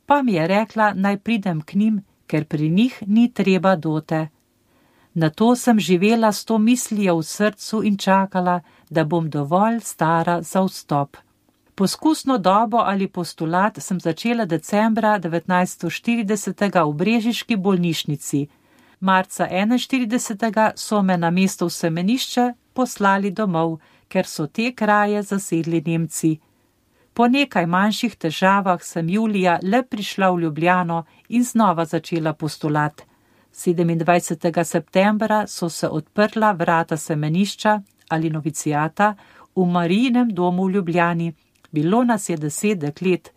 Pa 0.06 0.22
mi 0.22 0.34
je 0.34 0.48
rekla, 0.48 0.94
naj 0.94 1.18
pridem 1.18 1.62
k 1.62 1.74
njim, 1.74 2.04
ker 2.28 2.46
pri 2.46 2.70
njih 2.70 3.04
ni 3.08 3.34
treba 3.34 3.76
dote. 3.76 4.28
Na 5.14 5.30
to 5.30 5.56
sem 5.56 5.80
živela 5.80 6.32
s 6.32 6.46
to 6.46 6.58
mislijo 6.58 7.18
v 7.18 7.24
srcu 7.24 7.84
in 7.84 7.98
čakala, 7.98 8.62
da 8.90 9.04
bom 9.04 9.30
dovolj 9.30 9.80
stara 9.80 10.42
za 10.42 10.62
vstop. 10.62 11.18
Poskusno 11.76 12.38
dobo 12.38 12.78
ali 12.78 13.08
postulat 13.08 13.80
sem 13.80 14.00
začela 14.00 14.46
decembra 14.46 15.20
1940 15.20 16.92
v 16.92 16.94
Brežiški 16.94 17.56
bolnišnici. 17.56 18.48
Marca 19.00 19.48
41. 19.52 20.72
so 20.76 21.02
me 21.02 21.18
na 21.18 21.30
mesto 21.30 21.66
v 21.66 21.70
semenišče 21.70 22.54
poslali 22.74 23.32
domov, 23.32 23.80
ker 24.08 24.26
so 24.26 24.48
te 24.48 24.72
kraje 24.76 25.22
zasedli 25.24 25.82
Nemci. 25.86 26.40
Po 27.14 27.28
nekaj 27.28 27.66
manjših 27.66 28.16
težavah 28.16 28.84
sem 28.84 29.10
julija 29.10 29.60
le 29.64 29.84
prišla 29.84 30.32
v 30.32 30.42
Ljubljano 30.42 31.04
in 31.30 31.44
znova 31.44 31.86
začela 31.86 32.34
postulat. 32.34 33.02
27. 33.56 34.64
septembra 34.64 35.48
so 35.48 35.70
se 35.70 35.88
odprla 35.88 36.52
vrata 36.52 36.98
semenišča 36.98 37.82
ali 38.10 38.30
novicijata 38.30 39.16
v 39.56 39.66
Marijinem 39.66 40.30
domu 40.30 40.66
v 40.66 40.72
Ljubljani, 40.72 41.34
bilo 41.72 42.04
nas 42.04 42.30
je 42.30 42.38
deset 42.38 42.80
deklet. 42.80 43.34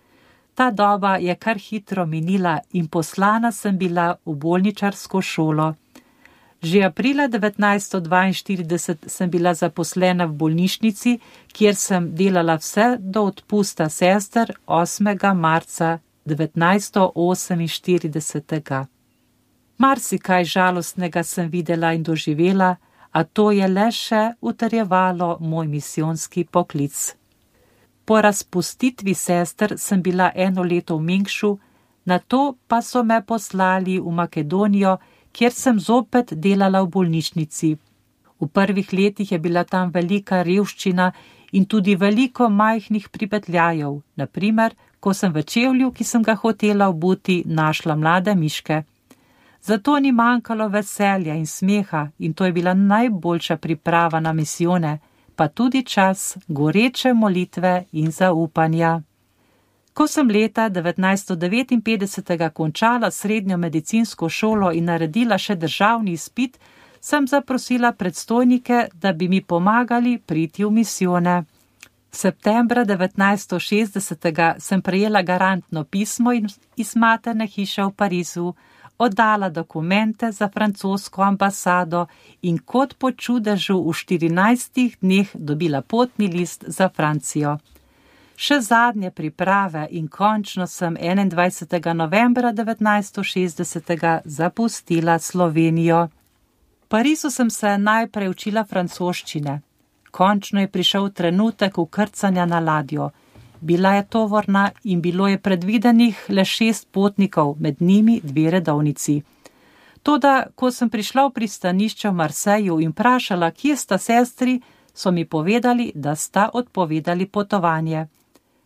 Ta 0.55 0.71
doba 0.71 1.17
je 1.17 1.35
kar 1.35 1.59
hitro 1.59 2.07
minila 2.07 2.59
in 2.73 2.87
poslana 2.89 3.53
sem 3.53 3.79
bila 3.79 4.17
v 4.27 4.35
bolničarsko 4.35 5.23
šolo. 5.23 5.75
Že 6.65 6.89
aprila 6.89 7.29
1942 7.29 9.05
sem 9.05 9.29
bila 9.29 9.53
zaposlena 9.53 10.25
v 10.25 10.33
bolnišnici, 10.33 11.21
kjer 11.53 11.77
sem 11.77 12.09
delala 12.17 12.57
vse 12.57 12.97
do 12.97 13.29
odpusta 13.29 13.93
sester 13.93 14.49
8. 14.65 15.13
marca 15.37 16.01
1948. 16.25 18.89
Marsikaj 19.77 20.45
žalostnega 20.45 21.23
sem 21.23 21.51
videla 21.53 21.93
in 21.93 22.03
doživela, 22.03 22.77
a 23.13 23.25
to 23.25 23.51
je 23.53 23.69
le 23.69 23.93
še 23.93 24.33
utrjevalo 24.41 25.37
moj 25.41 25.67
misijonski 25.69 26.45
poklic. 26.45 27.17
Po 28.05 28.21
razpustitvi 28.21 29.15
sester 29.15 29.79
sem 29.79 30.03
bila 30.03 30.33
eno 30.35 30.63
leto 30.65 30.97
v 30.97 31.03
Minkšu, 31.13 31.59
na 32.05 32.19
to 32.19 32.57
pa 32.69 32.83
so 32.83 33.03
me 33.05 33.21
poslali 33.21 34.01
v 34.01 34.11
Makedonijo, 34.11 34.99
kjer 35.35 35.53
sem 35.53 35.81
zopet 35.81 36.33
delala 36.47 36.83
v 36.85 36.91
bolnišnici. 36.95 37.71
V 38.41 38.47
prvih 38.47 38.93
letih 38.93 39.33
je 39.33 39.39
bila 39.39 39.65
tam 39.65 39.91
velika 39.91 40.43
revščina 40.43 41.13
in 41.53 41.67
tudi 41.67 41.95
veliko 41.97 42.49
majhnih 42.49 43.09
pripetljajev, 43.11 44.01
naprimer, 44.17 44.75
ko 45.01 45.13
sem 45.13 45.33
v 45.33 45.43
čevlju, 45.43 45.93
ki 45.93 46.05
sem 46.05 46.23
ga 46.23 46.35
hotela 46.35 46.89
obuti, 46.89 47.43
našla 47.47 47.97
mlade 47.97 48.35
miške. 48.35 48.83
Zato 49.65 49.99
ni 49.99 50.13
manjkalo 50.13 50.69
veselja 50.69 51.35
in 51.35 51.47
smeha 51.47 52.11
in 52.19 52.35
to 52.35 52.45
je 52.45 52.53
bila 52.53 52.75
najboljša 52.75 53.57
priprava 53.57 54.21
na 54.21 54.33
misijone, 54.33 54.99
pa 55.37 55.49
tudi 55.49 55.83
čas 55.83 56.37
goreče 56.49 57.13
molitve 57.13 57.85
in 57.93 58.11
zaupanja. 58.11 59.01
Ko 59.95 60.07
sem 60.07 60.31
leta 60.31 60.71
1959 60.71 62.51
končala 62.51 63.11
srednjo 63.11 63.57
medicinsko 63.57 64.29
šolo 64.29 64.73
in 64.75 64.89
naredila 64.91 65.37
še 65.39 65.55
državni 65.55 66.17
izpit, 66.19 66.57
sem 67.01 67.27
zaprosila 67.31 67.93
predstojnike, 67.93 68.89
da 68.95 69.13
bi 69.13 69.29
mi 69.29 69.41
pomagali 69.41 70.19
priti 70.19 70.65
v 70.65 70.71
misijone. 70.71 71.35
Septembra 72.11 72.85
1960 72.85 74.59
sem 74.59 74.83
prejela 74.83 75.23
garantno 75.23 75.85
pismo 75.85 76.33
iz 76.77 76.97
materne 76.97 77.47
hiše 77.47 77.85
v 77.85 77.93
Parizu, 77.97 78.55
oddala 78.99 79.49
dokumente 79.49 80.33
za 80.33 80.49
francosko 80.49 81.23
ambasado 81.23 82.07
in 82.43 82.59
kot 82.59 82.97
po 82.99 83.13
čudežu 83.13 83.79
v 83.79 83.95
14 84.03 84.99
dneh 85.01 85.31
dobila 85.35 85.83
potni 85.83 86.29
list 86.29 86.65
za 86.67 86.89
Francijo 86.89 87.59
še 88.37 88.61
zadnje 88.61 89.11
priprave 89.11 89.87
in 89.91 90.09
končno 90.09 90.67
sem 90.67 90.97
21. 90.97 91.93
novembra 91.95 92.53
1960. 92.53 94.21
zapustila 94.25 95.19
Slovenijo. 95.19 96.09
V 96.83 96.89
Parizu 96.89 97.31
sem 97.31 97.51
se 97.51 97.79
najprej 97.79 98.29
učila 98.29 98.65
francoščine. 98.65 99.61
Končno 100.11 100.61
je 100.61 100.69
prišel 100.69 101.11
trenutek 101.11 101.79
ukrcanja 101.79 102.47
na 102.47 102.61
ladjo. 102.61 103.11
Bila 103.61 103.95
je 103.95 104.07
tovorna 104.07 104.71
in 104.85 105.01
bilo 105.01 105.29
je 105.29 105.39
predvidenih 105.39 106.27
le 106.29 106.45
šest 106.45 106.89
potnikov, 106.93 107.57
med 107.59 107.77
njimi 107.81 108.21
dve 108.23 108.51
redovnici. 108.51 109.23
Toda, 110.03 110.47
ko 110.55 110.71
sem 110.71 110.91
prišla 110.91 111.27
v 111.27 111.33
pristanišče 111.33 112.11
v 112.11 112.15
Marseju 112.15 112.81
in 112.81 112.91
vprašala, 112.93 113.51
kje 113.51 113.77
sta 113.77 113.99
sestri, 113.99 114.61
so 114.95 115.11
mi 115.11 115.25
povedali, 115.25 115.93
da 115.95 116.15
sta 116.15 116.51
odpovedali 116.53 117.27
potovanje 117.27 118.07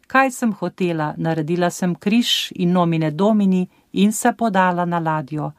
kaj 0.08 0.30
sem 0.30 0.52
hotela, 0.52 1.14
naredila 1.16 1.70
sem 1.70 1.94
križ 1.94 2.52
in 2.56 2.72
nomine 2.72 3.10
domini 3.10 3.68
in 3.92 4.12
se 4.12 4.32
podala 4.32 4.84
na 4.84 4.98
ladjo. 4.98 5.52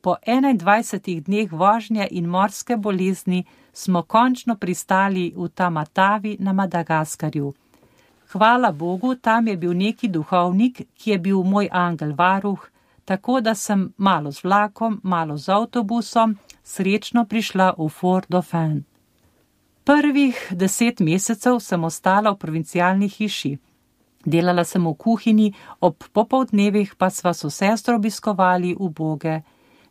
Po 0.00 0.16
21 0.26 1.20
dneh 1.26 1.52
vožnje 1.52 2.08
in 2.10 2.26
morske 2.26 2.76
bolezni 2.76 3.44
smo 3.72 4.02
končno 4.02 4.56
pristali 4.56 5.32
v 5.36 5.48
Tamatavi 5.48 6.36
na 6.40 6.52
Madagaskarju. 6.52 7.54
Hvala 8.32 8.72
Bogu, 8.72 9.14
tam 9.14 9.48
je 9.48 9.56
bil 9.56 9.72
neki 9.72 10.08
duhovnik, 10.08 10.82
ki 10.94 11.10
je 11.10 11.18
bil 11.18 11.42
moj 11.42 11.68
angel 11.72 12.14
varuh, 12.18 12.68
tako 13.04 13.40
da 13.40 13.54
sem 13.54 13.92
malo 13.96 14.32
z 14.32 14.44
vlakom, 14.44 15.00
malo 15.02 15.36
z 15.36 15.48
avtobusom 15.48 16.36
srečno 16.64 17.24
prišla 17.24 17.74
v 17.78 17.88
Fort 17.88 18.26
Dauphin. 18.28 18.84
Prvih 19.84 20.38
deset 20.50 21.00
mesecev 21.00 21.58
sem 21.60 21.84
ostala 21.84 22.30
v 22.30 22.38
provincialni 22.38 23.08
hiši. 23.08 23.58
Delala 24.24 24.64
sem 24.64 24.84
v 24.86 24.94
kuhinji, 24.94 25.52
ob 25.80 26.04
popovdnevih 26.12 26.94
pa 26.98 27.10
sva 27.10 27.34
so 27.34 27.50
sestro 27.50 27.96
obiskovali 27.96 28.74
v 28.78 28.88
boge. 28.88 29.40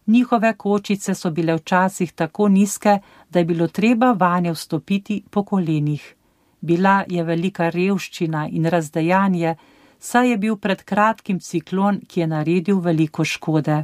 Njihove 0.07 0.53
kočice 0.57 1.15
so 1.15 1.31
bile 1.31 1.55
včasih 1.55 2.11
tako 2.11 2.47
nizke, 2.47 2.99
da 3.29 3.39
je 3.39 3.45
bilo 3.45 3.67
treba 3.67 4.11
vanje 4.11 4.51
vstopiti 4.51 5.23
po 5.29 5.43
kolenih. 5.43 6.15
Bila 6.61 7.03
je 7.07 7.23
velika 7.23 7.69
revščina 7.69 8.47
in 8.47 8.65
razdejanje, 8.65 9.55
saj 9.99 10.29
je 10.29 10.37
bil 10.37 10.55
pred 10.57 10.83
kratkim 10.83 11.39
ciklon, 11.39 12.01
ki 12.07 12.19
je 12.19 12.27
naredil 12.27 12.79
veliko 12.79 13.25
škode. 13.25 13.83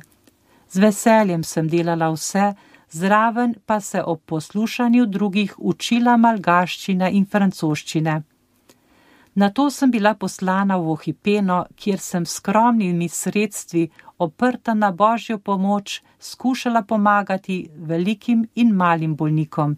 Z 0.70 0.80
veseljem 0.80 1.44
sem 1.44 1.68
delala 1.68 2.10
vse, 2.12 2.54
zraven 2.92 3.56
pa 3.66 3.80
se 3.80 4.04
ob 4.04 4.22
poslušanju 4.26 5.06
drugih 5.06 5.54
učila 5.58 6.18
malgaščine 6.18 7.12
in 7.12 7.26
francoščine. 7.26 8.22
Na 9.38 9.50
to 9.50 9.69
sem 9.69 9.91
bila 9.91 10.15
poslana 10.15 10.78
v 10.78 10.89
Ohipeno, 10.91 11.65
kjer 11.76 12.00
sem 12.00 12.23
skromnimi 12.26 13.10
sredstvi, 13.10 13.89
oprta 14.17 14.73
na 14.73 14.89
božjo 14.91 15.38
pomoč, 15.38 16.02
skušala 16.19 16.82
pomagati 16.82 17.69
velikim 17.76 18.47
in 18.56 18.71
malim 18.73 19.15
bolnikom. 19.15 19.78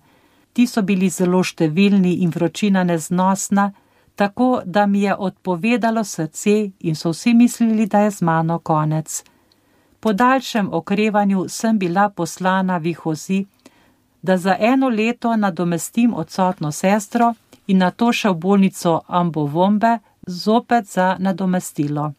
Ti 0.54 0.68
so 0.68 0.82
bili 0.82 1.10
zelo 1.10 1.44
številni 1.44 2.14
in 2.24 2.32
vročina 2.32 2.86
neznosna, 2.88 3.72
tako 4.16 4.62
da 4.66 4.86
mi 4.86 5.02
je 5.02 5.16
odpovedalo 5.16 6.04
srce 6.04 6.56
in 6.80 6.96
so 6.96 7.12
vsi 7.12 7.34
mislili, 7.34 7.86
da 7.86 8.00
je 8.08 8.12
z 8.12 8.22
mano 8.22 8.60
konec. 8.60 9.24
Po 10.00 10.14
daljšem 10.14 10.72
okrevanju 10.74 11.46
sem 11.50 11.80
bila 11.80 12.10
poslana 12.10 12.78
v 12.78 12.96
Ihozi, 12.96 13.46
da 14.22 14.38
za 14.38 14.56
eno 14.60 14.88
leto 14.90 15.36
nadomestim 15.36 16.14
odsotno 16.14 16.72
sestro, 16.72 17.34
in 17.70 17.78
na 17.78 17.92
to 17.92 18.12
še 18.12 18.34
v 18.34 18.40
bolnico 18.46 19.02
Ambovombe 19.08 20.00
zopet 20.26 20.90
za 20.90 21.16
nadomestilo. 21.20 22.14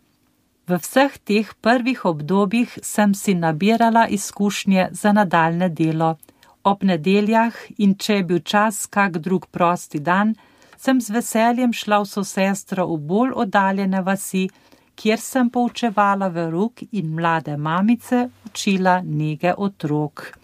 V 0.70 0.78
vseh 0.78 1.18
teh 1.26 1.48
prvih 1.60 2.04
obdobjih 2.06 2.78
sem 2.82 3.14
si 3.14 3.34
nabirala 3.34 4.06
izkušnje 4.06 4.88
za 4.92 5.12
nadaljne 5.12 5.68
delo. 5.68 6.16
Ob 6.62 6.84
nedeljah 6.84 7.54
in 7.78 7.96
če 7.98 8.20
je 8.20 8.24
bil 8.24 8.40
čas 8.44 8.86
kak 8.86 9.18
drug 9.18 9.48
prosti 9.50 9.98
dan, 9.98 10.36
sem 10.78 11.00
z 11.00 11.10
veseljem 11.10 11.72
šla 11.72 11.98
v 12.04 12.06
sosestro 12.06 12.86
v 12.86 12.98
bolj 13.10 13.32
oddaljene 13.42 14.02
vasi, 14.06 14.46
kjer 14.94 15.20
sem 15.20 15.50
poučevala 15.50 16.28
verug 16.28 16.84
in 16.92 17.14
mlade 17.16 17.56
mamice 17.56 18.28
učila 18.46 19.00
nege 19.02 19.54
otrok. 19.56 20.38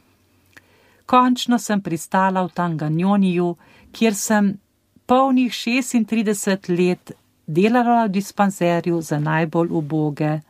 Končno 1.07 1.59
sem 1.59 1.81
pristala 1.81 2.43
v 2.43 2.51
Tanganjoniju, 2.51 3.57
kjer 3.93 4.15
sem 4.15 4.57
polnih 5.07 5.53
36 5.53 6.69
let 6.79 7.13
delala 7.47 8.05
v 8.05 8.09
dispanzerju 8.09 9.01
za 9.01 9.19
najbolj 9.19 9.69
uboge. 9.71 10.41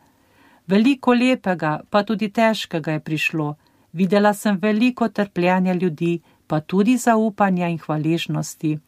Veliko 0.67 1.13
lepega, 1.13 1.79
pa 1.89 2.03
tudi 2.03 2.29
težkega 2.29 2.91
je 2.91 2.99
prišlo. 2.99 3.55
Videla 3.93 4.33
sem 4.33 4.57
veliko 4.61 5.07
trpljenja 5.09 5.73
ljudi, 5.73 6.19
pa 6.47 6.59
tudi 6.59 6.97
zaupanja 6.97 7.67
in 7.67 7.77
hvaležnosti. 7.77 8.79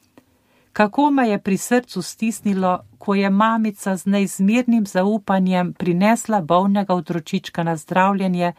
Kako 0.74 1.12
me 1.12 1.30
je 1.30 1.39
pri 1.39 1.58
srcu 1.58 2.02
stisnilo, 2.02 2.80
ko 2.98 3.16
je 3.16 3.30
mamica 3.30 3.98
z 3.98 4.06
neizmernim 4.06 4.86
zaupanjem 4.86 5.74
prinesla 5.74 6.41
bolnega 6.41 6.93
otročička 6.93 7.64
na 7.64 7.76
zdravljenje, 7.76 8.54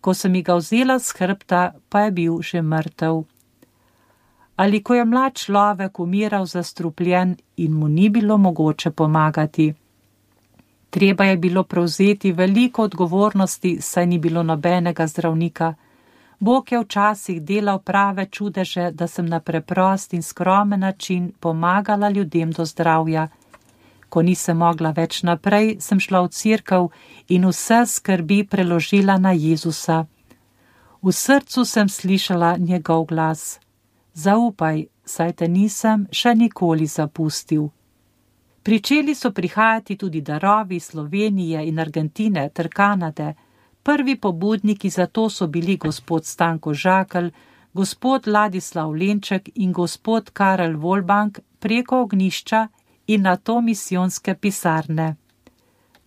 ko 0.00 0.14
sem 0.14 0.42
ga 0.42 0.54
vzela 0.54 0.98
z 0.98 1.12
hrbta, 1.18 1.72
pa 1.88 2.00
je 2.00 2.10
bil 2.10 2.42
že 2.42 2.62
mrtev 2.62 3.24
ali 4.56 4.82
ko 4.82 4.94
je 4.94 5.04
mlad 5.04 5.34
človek 5.34 6.00
umiral 6.00 6.46
zastrupljen 6.46 7.36
in 7.56 7.72
mu 7.72 7.88
ni 7.88 8.08
bilo 8.08 8.36
mogoče 8.38 8.90
pomagati. 8.90 9.74
Treba 10.90 11.24
je 11.24 11.36
bilo 11.36 11.62
prevzeti 11.62 12.32
veliko 12.32 12.82
odgovornosti, 12.82 13.78
saj 13.80 14.06
ni 14.06 14.18
bilo 14.18 14.42
nobenega 14.42 15.06
zdravnika. 15.06 15.74
Bog 16.38 16.72
je 16.72 16.80
včasih 16.80 17.42
delal 17.42 17.78
prave 17.78 18.26
čudeže, 18.26 18.90
da 18.90 19.06
sem 19.06 19.26
na 19.26 19.40
preprost 19.40 20.12
in 20.14 20.22
skromen 20.22 20.80
način 20.80 21.32
pomagala 21.40 22.10
ljudem 22.10 22.50
do 22.50 22.64
zdravja. 22.64 23.28
Ko 24.08 24.22
nisem 24.22 24.56
mogla 24.56 24.90
več 24.90 25.22
naprej, 25.22 25.76
sem 25.80 26.00
šla 26.00 26.20
v 26.20 26.28
cirkev 26.28 26.88
in 27.28 27.46
vse 27.48 27.86
skrbi 27.86 28.44
preložila 28.44 29.18
na 29.18 29.32
Jezusa. 29.32 30.04
V 31.02 31.12
srcu 31.12 31.64
sem 31.64 31.88
slišala 31.88 32.56
njegov 32.56 33.04
glas 33.04 33.62
zaupaj, 34.14 34.86
saj 35.04 35.32
te 35.32 35.48
nisem 35.48 36.06
še 36.12 36.34
nikoli 36.34 36.86
zapustil. 36.86 37.68
Pričeli 38.62 39.14
so 39.14 39.32
prihajati 39.32 39.96
tudi 39.96 40.20
darovi 40.20 40.80
Slovenije 40.80 41.66
in 41.66 41.78
Argentine 41.78 42.48
ter 42.54 42.68
Kanade. 42.68 43.34
Prvi 43.82 44.16
pobudniki 44.16 44.90
za 44.90 45.06
to 45.06 45.30
so 45.30 45.46
bili 45.46 45.76
gospod 45.76 46.26
Stanko 46.26 46.74
Žakl, 46.74 47.26
gospod 47.72 48.26
Ladislav 48.26 48.90
Lenček 48.90 49.50
in 49.54 49.72
gospod 49.72 50.30
Karel 50.30 50.76
Volbank 50.76 51.40
preko 51.58 52.02
ognišča 52.02 52.68
in 53.06 53.22
na 53.22 53.36
to 53.36 53.60
misijonske 53.60 54.34
pisarne. 54.34 55.16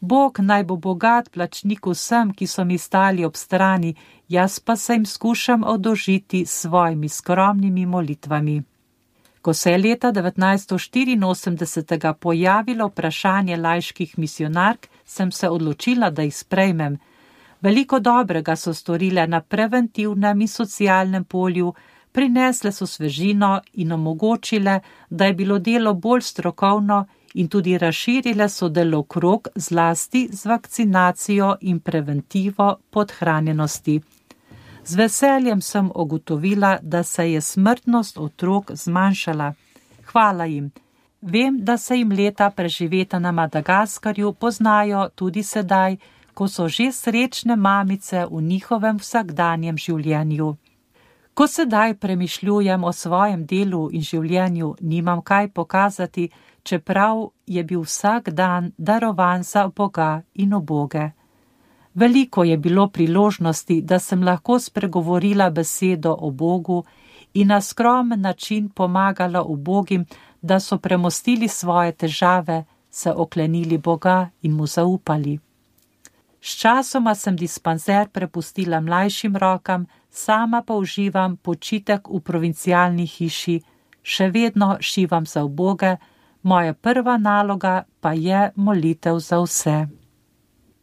Bog 0.05 0.39
naj 0.39 0.63
bo 0.63 0.75
bogat 0.77 1.31
plačnik 1.33 1.87
vsem, 1.87 2.33
ki 2.37 2.47
so 2.47 2.65
mi 2.65 2.77
stali 2.77 3.25
ob 3.25 3.35
strani, 3.35 3.95
jaz 4.29 4.59
pa 4.59 4.75
se 4.75 4.93
jim 4.93 5.05
skušam 5.05 5.63
odožiti 5.63 6.45
s 6.45 6.61
svojimi 6.61 7.09
skromnimi 7.09 7.85
molitvami. 7.85 8.63
Ko 9.41 9.53
se 9.53 9.71
je 9.71 9.77
leta 9.77 10.11
1984 10.11 12.13
pojavilo 12.13 12.87
vprašanje 12.87 13.57
lajških 13.57 14.19
misionark, 14.19 14.87
sem 15.05 15.31
se 15.31 15.49
odločila, 15.49 16.09
da 16.09 16.21
jih 16.21 16.35
sprejmem. 16.35 16.97
Veliko 17.61 17.99
dobrega 17.99 18.55
so 18.55 18.73
storile 18.73 19.27
na 19.27 19.41
preventivnem 19.41 20.41
in 20.41 20.47
socialnem 20.47 21.23
polju, 21.23 21.73
prinesle 22.11 22.71
so 22.71 22.85
svežino 22.85 23.61
in 23.73 23.91
omogočile, 23.91 24.79
da 25.09 25.25
je 25.25 25.33
bilo 25.33 25.59
delo 25.59 25.93
bolj 25.93 26.21
strokovno 26.21 27.05
in 27.35 27.47
tudi 27.47 27.77
razširile 27.77 28.49
so 28.49 28.69
delo 28.69 29.03
krok 29.03 29.47
zlasti 29.55 30.27
z 30.31 30.45
vakcinacijo 30.45 31.55
in 31.61 31.79
preventivo 31.79 32.75
podhranjenosti. 32.89 34.01
Z 34.85 34.95
veseljem 34.95 35.61
sem 35.61 35.91
ogotovila, 35.95 36.77
da 36.81 37.03
se 37.03 37.31
je 37.31 37.41
smrtnost 37.41 38.17
otrok 38.17 38.71
zmanjšala. 38.71 39.53
Hvala 40.05 40.45
jim. 40.45 40.71
Vem, 41.21 41.57
da 41.63 41.77
se 41.77 41.97
jim 41.97 42.11
leta 42.11 42.49
preživeta 42.49 43.19
na 43.19 43.31
Madagaskarju 43.31 44.33
poznajo 44.33 45.09
tudi 45.15 45.43
sedaj, 45.43 45.97
ko 46.33 46.47
so 46.47 46.67
že 46.67 46.91
srečne 46.91 47.55
mamice 47.55 48.25
v 48.31 48.41
njihovem 48.41 48.97
vsakdanjem 48.97 49.77
življenju. 49.77 50.55
Ko 51.35 51.47
sedaj 51.47 51.93
premišljujem 51.93 52.83
o 52.83 52.91
svojem 52.91 53.45
delu 53.45 53.89
in 53.91 54.01
življenju, 54.01 54.75
nimam 54.81 55.21
kaj 55.21 55.49
pokazati, 55.51 56.29
čeprav 56.63 57.25
je 57.45 57.63
bil 57.63 57.81
vsak 57.83 58.29
dan 58.29 58.71
darovan 58.77 59.43
za 59.43 59.67
Boga 59.67 60.21
in 60.33 60.53
oboge. 60.53 61.09
Veliko 61.93 62.43
je 62.43 62.57
bilo 62.57 62.87
priložnosti, 62.87 63.81
da 63.81 63.99
sem 63.99 64.23
lahko 64.23 64.59
spregovorila 64.59 65.49
besedo 65.49 66.15
o 66.19 66.31
Bogu 66.31 66.83
in 67.33 67.47
na 67.47 67.61
skromen 67.61 68.21
način 68.21 68.69
pomagala 68.69 69.43
ubogim, 69.43 70.05
da 70.41 70.59
so 70.59 70.77
premostili 70.77 71.47
svoje 71.47 71.91
težave, 71.91 72.63
se 72.89 73.11
oklenili 73.11 73.77
Boga 73.77 74.29
in 74.41 74.53
mu 74.53 74.67
zaupali. 74.67 75.39
Sčasoma 76.41 77.15
sem 77.15 77.35
dispanzer 77.35 78.07
prepustila 78.09 78.79
mlajšim 78.79 79.35
rokam, 79.35 79.85
sama 80.15 80.61
pa 80.61 80.73
uživam 80.73 81.37
počitek 81.37 82.07
v 82.07 82.19
provincialni 82.19 83.05
hiši, 83.05 83.59
še 84.01 84.29
vedno 84.29 84.77
šivam 84.79 85.25
za 85.25 85.43
oboge, 85.43 85.95
moja 86.43 86.73
prva 86.73 87.17
naloga 87.17 87.83
pa 87.99 88.13
je 88.13 88.51
molitev 88.55 89.19
za 89.19 89.41
vse. 89.41 89.77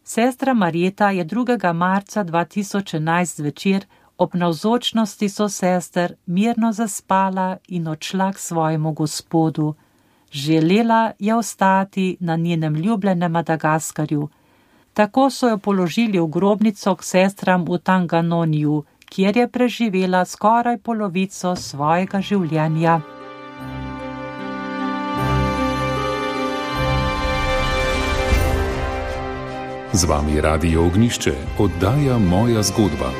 Sestra 0.04 0.54
Marjeta 0.54 1.10
je 1.10 1.24
2. 1.24 1.72
marca 1.72 2.24
2011 2.24 3.36
zvečer 3.36 3.86
ob 4.18 4.34
navzočnosti 4.34 5.28
so 5.28 5.48
sester 5.48 6.14
mirno 6.26 6.72
zaspala 6.72 7.56
in 7.68 7.88
odšla 7.88 8.32
k 8.32 8.38
svojemu 8.38 8.92
gospodu. 8.92 9.74
Želela 10.30 11.12
je 11.18 11.34
ostati 11.34 12.16
na 12.20 12.36
njenem 12.36 12.74
ljubljenem 12.74 13.32
Madagaskarju. 13.32 14.28
Tako 14.92 15.30
so 15.30 15.48
jo 15.48 15.58
položili 15.58 16.20
v 16.20 16.26
grobnico 16.26 16.94
k 16.96 17.02
sestram 17.02 17.64
v 17.64 17.78
Tanganoniju, 17.78 18.84
kjer 19.12 19.36
je 19.36 19.48
preživela 19.48 20.24
skoraj 20.24 20.78
polovico 20.78 21.56
svojega 21.56 22.20
življenja. 22.20 23.00
Z 29.92 30.08
vami 30.08 30.40
Radio 30.40 30.86
Ognišče 30.86 31.34
oddaja 31.58 32.16
moja 32.18 32.62
zgodba. 32.62 33.10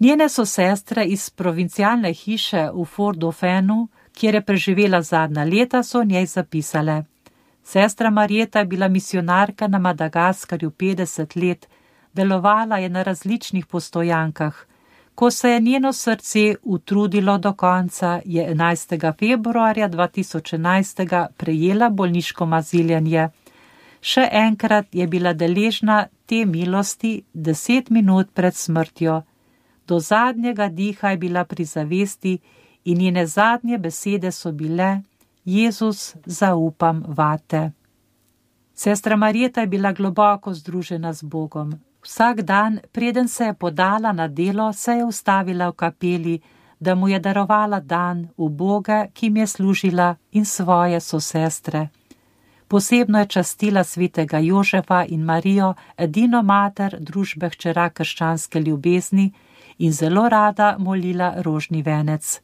Njene 0.00 0.28
so 0.28 0.44
sestre 0.46 1.04
iz 1.04 1.30
provincialne 1.30 2.12
hiše 2.12 2.70
v 2.74 2.84
Fordofenu, 2.84 3.88
kjer 4.12 4.34
je 4.34 4.42
preživela 4.42 5.02
zadnja 5.02 5.44
leta, 5.44 5.82
so 5.82 6.02
njej 6.04 6.26
zapisale. 6.26 7.02
Sestra 7.68 8.10
Marjeta 8.10 8.58
je 8.58 8.64
bila 8.64 8.88
misionarka 8.88 9.66
na 9.66 9.78
Madagaskarju 9.78 10.70
50 10.70 11.48
let, 11.48 11.68
delovala 12.12 12.78
je 12.78 12.88
na 12.88 13.02
različnih 13.02 13.66
postojankah. 13.66 14.54
Ko 15.14 15.30
se 15.30 15.50
je 15.50 15.60
njeno 15.60 15.92
srce 15.92 16.54
utrudilo 16.62 17.38
do 17.38 17.52
konca, 17.52 18.20
je 18.24 18.54
11. 18.54 19.12
februarja 19.18 19.88
2011 19.88 21.26
prejela 21.36 21.90
bolniško 21.90 22.46
maziljenje. 22.46 23.28
Še 24.00 24.28
enkrat 24.32 24.86
je 24.92 25.06
bila 25.06 25.32
deležna 25.32 26.06
te 26.26 26.46
milosti 26.46 27.22
deset 27.34 27.90
minut 27.90 28.30
pred 28.34 28.54
smrtjo. 28.54 29.22
Do 29.86 30.00
zadnjega 30.00 30.68
diha 30.68 31.10
je 31.10 31.16
bila 31.16 31.44
pri 31.44 31.64
zavesti 31.64 32.38
in 32.84 32.98
njene 32.98 33.26
zadnje 33.26 33.78
besede 33.78 34.32
so 34.32 34.52
bile: 34.52 35.02
Jezus, 35.48 36.16
zaupam 36.26 37.04
vate. 37.08 37.70
Sestra 38.74 39.16
Marjeta 39.16 39.60
je 39.60 39.66
bila 39.66 39.92
globoko 39.92 40.54
združena 40.54 41.12
z 41.12 41.22
Bogom, 41.22 41.72
Vsak 42.02 42.42
dan, 42.42 42.80
preden 42.92 43.28
se 43.28 43.44
je 43.44 43.54
podala 43.54 44.12
na 44.12 44.28
delo, 44.28 44.72
se 44.72 44.92
je 44.92 45.04
ustavila 45.04 45.68
v 45.68 45.72
kapeli, 45.72 46.40
da 46.80 46.94
mu 46.94 47.08
je 47.08 47.18
darovala 47.18 47.80
dan 47.80 48.28
v 48.38 48.48
Boga, 48.48 49.06
ki 49.12 49.30
mi 49.30 49.40
je 49.40 49.46
služila 49.46 50.16
in 50.32 50.44
svoje 50.44 51.00
sosestre. 51.00 51.88
Posebno 52.68 53.18
je 53.18 53.26
častila 53.26 53.84
svetega 53.84 54.38
Jožefa 54.38 55.04
in 55.08 55.24
Marijo, 55.24 55.74
edino 55.96 56.42
mater 56.42 56.96
družbe 57.00 57.48
hčera 57.48 57.90
krščanske 57.90 58.60
ljubezni 58.60 59.32
in 59.78 59.92
zelo 59.92 60.28
rada 60.28 60.76
molila 60.78 61.34
rožni 61.42 61.82
venec. 61.82 62.40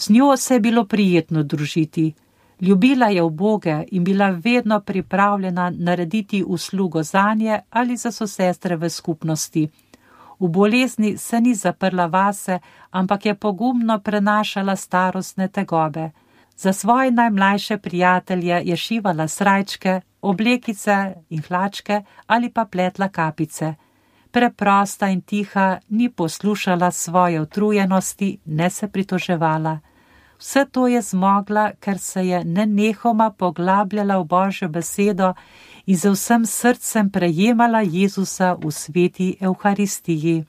Z 0.00 0.10
njo 0.10 0.36
se 0.36 0.54
je 0.54 0.60
bilo 0.60 0.84
prijetno 0.84 1.42
družiti, 1.42 2.14
Ljubila 2.60 3.06
je 3.06 3.22
v 3.22 3.30
Boge 3.30 3.84
in 3.90 4.04
bila 4.04 4.30
vedno 4.30 4.80
pripravljena 4.80 5.70
narediti 5.70 6.44
uslugo 6.46 7.02
za 7.02 7.34
nje 7.34 7.60
ali 7.70 7.96
za 7.96 8.12
sosestre 8.12 8.76
v 8.76 8.90
skupnosti. 8.90 9.68
V 10.40 10.48
bolezni 10.48 11.16
se 11.16 11.40
ni 11.40 11.54
zaprla 11.54 12.06
vase, 12.06 12.58
ampak 12.90 13.26
je 13.26 13.34
pogumno 13.34 13.98
prenašala 13.98 14.76
starostne 14.76 15.48
tegobe. 15.48 16.10
Za 16.56 16.72
svoje 16.72 17.10
najmlajše 17.10 17.78
prijatelje 17.78 18.62
je 18.64 18.76
šivala 18.76 19.28
srajčke, 19.28 20.00
oblekice 20.20 21.14
in 21.30 21.42
hlačke 21.42 22.02
ali 22.26 22.50
pa 22.52 22.64
pletla 22.64 23.08
kapice. 23.08 23.74
Preprosta 24.30 25.08
in 25.08 25.20
tiha 25.22 25.78
ni 25.88 26.08
poslušala 26.08 26.90
svoje 26.90 27.40
utrujenosti, 27.40 28.38
ne 28.44 28.70
se 28.70 28.88
pritoževala. 28.88 29.78
Vse 30.38 30.64
to 30.72 30.86
je 30.86 31.02
zmogla, 31.02 31.72
ker 31.80 31.98
se 31.98 32.26
je 32.26 32.44
nenehoma 32.44 33.30
poglabljala 33.30 34.18
v 34.18 34.24
Božjo 34.24 34.68
besedo 34.68 35.34
in 35.86 35.96
z 35.96 36.10
vsem 36.10 36.46
srcem 36.46 37.10
prejemala 37.10 37.80
Jezusa 37.80 38.54
v 38.54 38.70
sveti 38.70 39.36
Euharistiji. 39.40 40.44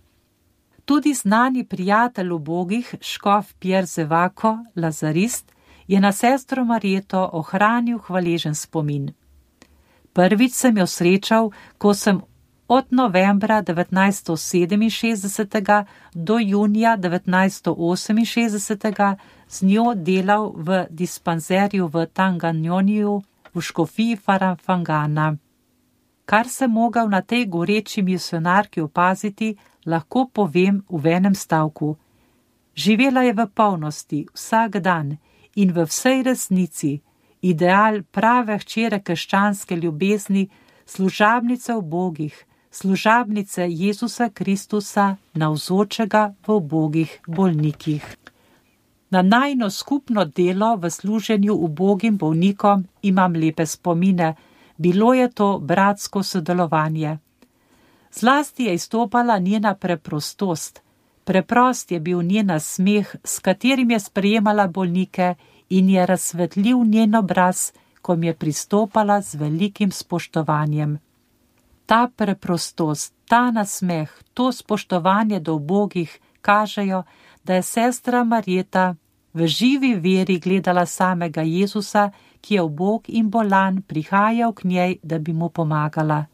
Tudi 0.86 1.14
znani 1.14 1.66
prijatelj 1.66 2.32
ubogih, 2.32 2.96
škof 3.02 3.54
Pierre 3.60 3.86
Zevako, 3.86 4.58
Lazarist, 4.76 5.52
je 5.88 6.00
na 6.00 6.12
sestro 6.12 6.66
Marjeto 6.66 7.30
ohranil 7.34 7.98
hvaležen 7.98 8.56
spomin. 8.56 9.12
Prvič 10.14 10.54
sem 10.54 10.78
jo 10.78 10.88
srečal, 10.88 11.52
ko 11.78 11.94
sem 11.94 12.22
od 12.72 12.86
novembra 12.90 13.64
1967 13.64 15.86
do 16.14 16.40
junija 16.40 16.98
1968 16.98 19.16
z 19.48 19.62
njo 19.62 19.94
delal 19.96 20.52
v 20.56 20.86
dispanzerju 20.90 21.88
v 21.88 22.06
Tanganjoniju 22.06 23.22
v 23.54 23.62
škofiji 23.62 24.16
Faramfangana. 24.16 25.38
Kar 26.26 26.50
sem 26.50 26.72
mogel 26.72 27.10
na 27.10 27.22
tej 27.22 27.46
goreči 27.46 28.02
misionarki 28.02 28.82
opaziti, 28.82 29.56
lahko 29.86 30.30
povem 30.34 30.84
v 30.90 31.08
enem 31.08 31.36
stavku. 31.36 31.98
Živela 32.76 33.22
je 33.22 33.34
v 33.34 33.48
polnosti 33.54 34.26
vsak 34.34 34.80
dan 34.80 35.18
in 35.56 35.74
v 35.74 35.86
vsej 35.86 36.24
resnici, 36.24 37.02
ideal 37.42 38.02
prave 38.12 38.60
hčere 38.60 39.00
krščanske 39.04 39.76
ljubezni, 39.76 40.50
služabnice 40.86 41.76
v 41.76 41.82
bogih, 41.82 42.46
služabnice 42.72 43.68
Jezusa 43.70 44.30
Kristusa, 44.30 45.16
navzočega 45.34 46.34
v 46.48 46.60
bogih 46.60 47.20
bolnikih. 47.28 48.18
Na 49.10 49.22
najno 49.22 49.70
skupno 49.70 50.26
delo 50.26 50.76
v 50.76 50.90
služenju 50.90 51.54
ubogim 51.54 52.18
bolnikom 52.18 52.88
imam 53.02 53.34
lepe 53.36 53.66
spomine, 53.66 54.36
bilo 54.78 55.14
je 55.14 55.32
to 55.32 55.60
bratsko 55.60 56.24
sodelovanje. 56.24 57.18
Zlasti 58.14 58.64
je 58.64 58.74
izstopala 58.74 59.40
njena 59.40 59.76
preprostost, 59.76 60.82
preprost 61.24 61.92
je 61.92 62.00
bil 62.00 62.22
njen 62.22 62.60
smeh, 62.60 63.16
s 63.24 63.40
katerim 63.40 63.92
je 63.92 64.00
sprejemala 64.00 64.68
bolnike 64.68 65.36
in 65.70 65.90
je 65.90 66.06
razsvetljiv 66.06 66.78
njen 66.78 67.16
obraz, 67.16 67.72
ko 68.02 68.16
mi 68.16 68.28
je 68.28 68.34
pristopala 68.34 69.22
z 69.22 69.36
velikim 69.36 69.92
spoštovanjem. 69.92 71.00
Ta 71.92 72.08
preprostost, 72.08 73.14
ta 73.28 73.52
nasmeh, 73.52 74.12
to 74.34 74.52
spoštovanje 74.52 75.40
do 75.40 75.56
ubogih 75.56 76.20
kažejo, 76.42 77.04
da 77.44 77.54
je 77.54 77.62
sestra 77.62 78.24
Marjeta 78.24 78.96
v 79.34 79.48
živi 79.48 79.96
veri 79.96 80.40
gledala 80.40 80.86
samega 80.86 81.42
Jezusa, 81.42 82.12
ki 82.42 82.56
je 82.56 82.62
obog 82.62 83.04
in 83.08 83.30
bolan 83.30 83.82
prihajal 83.82 84.54
k 84.54 84.64
njej, 84.64 84.96
da 85.04 85.20
bi 85.20 85.34
mu 85.34 85.50
pomagala. 85.50 86.26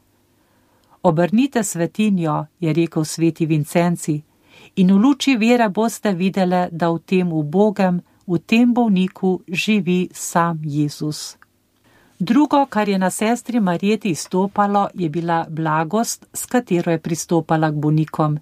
Obrnite 1.03 1.63
svetinjo, 1.63 2.45
je 2.59 2.73
rekel 2.73 3.05
sveti 3.05 3.45
Vincenci, 3.45 4.21
in 4.75 4.93
v 4.93 4.97
luči 4.97 5.35
vere 5.37 5.69
boste 5.69 6.13
videli, 6.13 6.67
da 6.71 6.89
v 6.89 6.99
tem 6.99 7.33
ubogem, 7.33 8.01
v 8.27 8.39
tem 8.45 8.73
bolniku 8.73 9.41
živi 9.47 10.09
sam 10.13 10.61
Jezus. 10.63 11.37
Drugo, 12.19 12.65
kar 12.65 12.89
je 12.89 12.97
na 12.97 13.09
sestri 13.09 13.59
Marjeti 13.59 14.09
izstopalo, 14.09 14.87
je 14.93 15.09
bila 15.09 15.45
blagost, 15.49 16.25
s 16.33 16.45
katero 16.45 16.91
je 16.91 16.99
pristopala 16.99 17.69
k 17.71 17.73
bolnikom. 17.73 18.39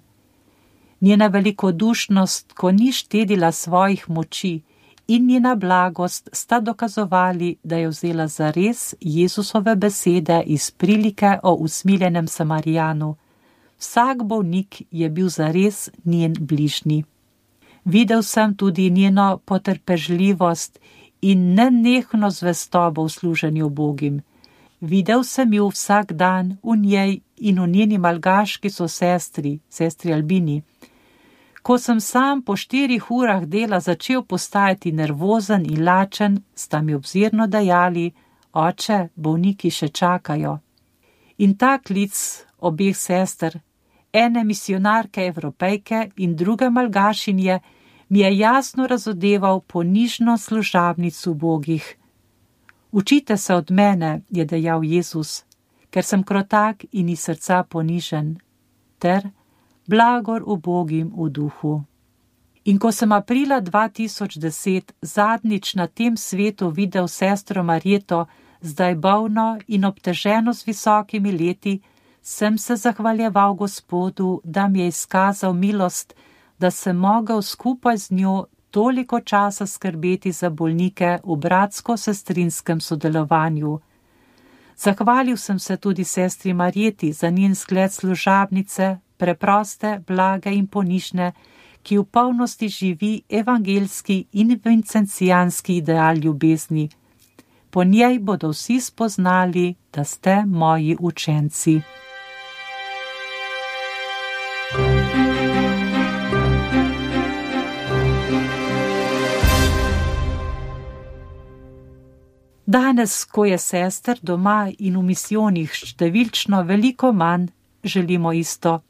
Njena 1.00 1.26
velikodušnost, 1.26 2.52
ko 2.52 2.72
ni 2.72 2.92
štedila 2.92 3.52
svojih 3.52 4.10
moči, 4.10 4.60
in 5.08 5.26
njena 5.26 5.54
blagost 5.54 6.28
sta 6.32 6.60
dokazovali, 6.60 7.56
da 7.62 7.76
je 7.76 7.88
vzela 7.88 8.26
za 8.26 8.50
res 8.50 8.94
Jezusove 9.00 9.76
besede 9.76 10.42
iz 10.46 10.70
prilike 10.70 11.38
o 11.42 11.54
usmiljenem 11.54 12.28
Samarijanu. 12.28 13.16
Vsak 13.78 14.22
bolnik 14.22 14.82
je 14.90 15.10
bil 15.10 15.28
za 15.28 15.50
res 15.50 15.90
njen 16.04 16.34
bližnji. 16.40 17.04
Videl 17.84 18.22
sem 18.22 18.56
tudi 18.56 18.90
njeno 18.90 19.40
potrpežljivost 19.44 20.78
in 21.22 21.54
nenehno 21.54 22.30
zvestobo 22.30 23.04
v 23.04 23.10
služenju 23.10 23.68
Bogim. 23.68 24.22
Videl 24.80 25.24
sem 25.24 25.52
jo 25.54 25.68
vsak 25.68 26.12
dan 26.12 26.58
v 26.62 26.76
njej 26.76 27.20
in 27.36 27.60
v 27.60 27.66
njeni 27.66 27.98
malgaški 27.98 28.70
sosestri, 28.70 29.58
sestri 29.68 30.12
Albini. 30.12 30.62
Ko 31.62 31.78
sem 31.78 32.00
sam 32.00 32.42
po 32.42 32.56
štirih 32.56 33.10
urah 33.10 33.44
dela 33.44 33.80
začel 33.80 34.22
postajati 34.22 34.92
nervozen 34.92 35.64
in 35.66 35.84
lačen, 35.84 36.42
sta 36.54 36.82
mi 36.82 36.94
obzirno 36.94 37.46
dejali: 37.46 38.12
Oče, 38.52 39.08
bolniki 39.14 39.70
še 39.70 39.88
čakajo. 39.88 40.58
In 41.38 41.56
ta 41.56 41.78
klic 41.78 42.14
obeh 42.58 42.96
sester, 42.96 43.60
ene 44.12 44.44
misionarke 44.44 45.26
evropejke 45.26 46.10
in 46.16 46.36
druge 46.36 46.70
malgašinje, 46.70 47.60
mi 48.08 48.18
je 48.18 48.38
jasno 48.38 48.86
razodeval 48.86 49.60
ponižno 49.60 50.38
služabnico 50.38 51.34
bogih. 51.34 51.96
Učite 52.92 53.36
se 53.36 53.54
od 53.54 53.70
mene, 53.70 54.20
je 54.30 54.44
dejal 54.44 54.84
Jezus, 54.84 55.44
ker 55.90 56.04
sem 56.04 56.22
krotak 56.22 56.84
in 56.92 57.08
iz 57.08 57.20
srca 57.20 57.62
ponižen, 57.62 58.38
ter 58.98 59.28
blagor 59.86 60.42
ubogim 60.46 61.12
v 61.16 61.30
duhu. 61.30 61.82
In 62.64 62.78
ko 62.78 62.92
sem 62.92 63.12
aprila 63.12 63.60
2010 63.60 64.92
zadnjič 65.02 65.74
na 65.74 65.86
tem 65.86 66.16
svetu 66.16 66.70
videl 66.70 67.08
sestro 67.08 67.62
Marjeto, 67.62 68.26
zdaj 68.60 68.94
bolno 68.94 69.58
in 69.66 69.84
obteženo 69.84 70.54
z 70.54 70.66
visokimi 70.66 71.32
leti, 71.32 71.80
sem 72.22 72.58
se 72.58 72.76
zahvaljeval 72.76 73.54
Gospodu, 73.54 74.40
da 74.44 74.68
mi 74.68 74.80
je 74.80 74.88
izkazal 74.88 75.52
milost, 75.52 76.14
da 76.58 76.70
sem 76.70 76.96
mogel 76.96 77.42
skupaj 77.42 77.96
z 77.96 78.10
njo 78.10 78.46
toliko 78.70 79.20
časa 79.20 79.66
skrbeti 79.66 80.32
za 80.32 80.50
bolnike 80.50 81.18
v 81.24 81.36
bratsko-sestrinskem 81.36 82.80
sodelovanju. 82.80 83.80
Zahvalil 84.76 85.36
sem 85.36 85.58
se 85.58 85.76
tudi 85.76 86.04
sestri 86.04 86.52
Marjeti 86.54 87.12
za 87.12 87.30
njen 87.30 87.54
zgled 87.54 87.92
služabnice, 87.92 88.96
preproste, 89.16 90.02
blage 90.06 90.52
in 90.52 90.66
ponišne, 90.66 91.32
ki 91.82 91.98
v 91.98 92.04
polnosti 92.04 92.68
živi 92.68 93.22
evangelski 93.28 94.24
in 94.32 94.60
vincencijanski 94.64 95.76
ideal 95.76 96.16
ljubezni. 96.16 96.88
Po 97.70 97.84
njej 97.84 98.18
bodo 98.18 98.48
vsi 98.48 98.80
spoznali, 98.80 99.74
da 99.92 100.04
ste 100.04 100.42
moji 100.46 100.96
učenci. 101.00 101.80
Danes, 112.76 113.24
ko 113.24 113.44
je 113.44 113.58
sester 113.58 114.18
doma 114.22 114.66
in 114.78 114.98
v 114.98 115.02
misijonih 115.12 115.72
številčno 115.72 116.64
veliko 116.68 117.12
manj, 117.12 117.48
želimo 117.84 118.32
isto 118.32 118.80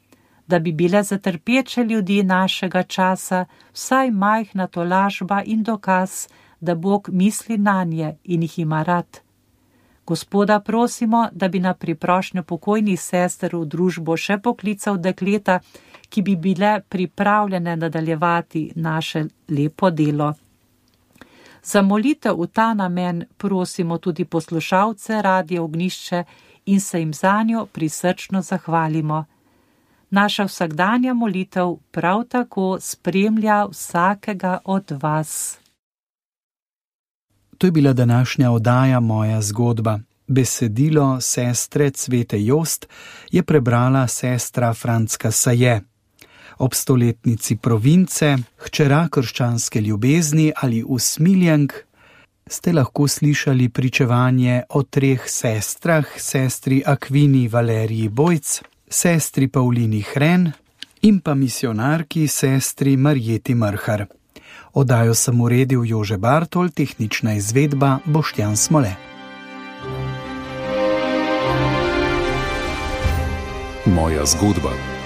da 0.47 0.59
bi 0.59 0.71
bile 0.71 1.03
za 1.03 1.17
trpeče 1.17 1.83
ljudi 1.83 2.23
našega 2.23 2.83
časa 2.83 3.45
vsaj 3.73 4.11
majhna 4.11 4.67
tolažba 4.67 5.41
in 5.45 5.63
dokaz, 5.63 6.27
da 6.59 6.75
Bog 6.75 7.09
misli 7.11 7.57
na 7.57 7.83
nje 7.83 8.15
in 8.23 8.41
jih 8.41 8.59
ima 8.59 8.83
rad. 8.83 9.19
Gospoda 10.05 10.59
prosimo, 10.59 11.27
da 11.31 11.47
bi 11.47 11.59
na 11.59 11.73
priprošnjo 11.73 12.43
pokojnih 12.43 13.01
sester 13.01 13.55
v 13.55 13.65
družbo 13.65 14.17
še 14.17 14.37
poklical 14.37 14.97
dekleta, 14.97 15.59
ki 16.09 16.21
bi 16.21 16.35
bile 16.35 16.81
pripravljene 16.89 17.75
nadaljevati 17.75 18.71
naše 18.75 19.25
lepo 19.49 19.89
delo. 19.89 20.33
Za 21.67 21.81
molitev 21.81 22.39
v 22.39 22.47
ta 22.47 22.73
namen 22.73 23.25
prosimo 23.37 23.97
tudi 23.97 24.25
poslušalce 24.25 25.21
Radio 25.21 25.63
Ognišče 25.63 26.23
in 26.65 26.81
se 26.81 26.99
jim 26.99 27.13
za 27.13 27.43
njo 27.43 27.65
prisrčno 27.65 28.41
zahvalimo 28.41 29.25
naša 30.09 30.43
vsakdanja 30.43 31.13
molitev 31.13 31.75
prav 31.91 32.23
tako 32.23 32.77
spremlja 32.79 33.65
vsakega 33.65 34.57
od 34.65 34.91
vas. 35.01 35.57
To 37.57 37.67
je 37.67 37.71
bila 37.71 37.93
današnja 37.93 38.51
oddaja 38.51 38.99
Moja 38.99 39.41
zgodba. 39.41 39.99
Besedilo 40.27 41.21
sestre 41.21 41.89
Cvete 41.89 42.43
Jost 42.43 42.87
je 43.31 43.43
prebrala 43.43 44.07
sestra 44.07 44.73
Franska 44.73 45.31
Saje. 45.31 45.81
Ob 46.57 46.73
stoletnici 46.73 47.55
province, 47.55 48.37
hčera 48.57 49.07
krščanske 49.11 49.81
ljubezni 49.81 50.51
ali 50.55 50.83
usmiljenk, 50.83 51.73
ste 52.47 52.73
lahko 52.73 53.07
slišali 53.07 53.69
pričevanje 53.69 54.63
o 54.69 54.83
treh 54.83 55.21
sestrah, 55.27 56.05
sestri 56.17 56.81
Akvini 56.85 57.47
Valeriji 57.47 58.09
Bojc, 58.09 58.61
sestri 58.89 59.47
Paulini 59.47 60.01
Hren 60.13 60.51
in 61.01 61.19
pa 61.19 61.35
misionarki 61.35 62.27
sestri 62.27 62.97
Marjeti 62.97 63.55
Mrhar. 63.55 64.05
Odajo 64.73 65.13
sem 65.13 65.41
uredil 65.41 65.85
Jože 65.85 66.17
Bartol, 66.17 66.69
tehnična 66.69 67.33
izvedba 67.33 67.99
Boštjan 68.05 68.57
Smole. 68.57 68.95
Moja 73.85 74.25
zgodba. 74.25 74.96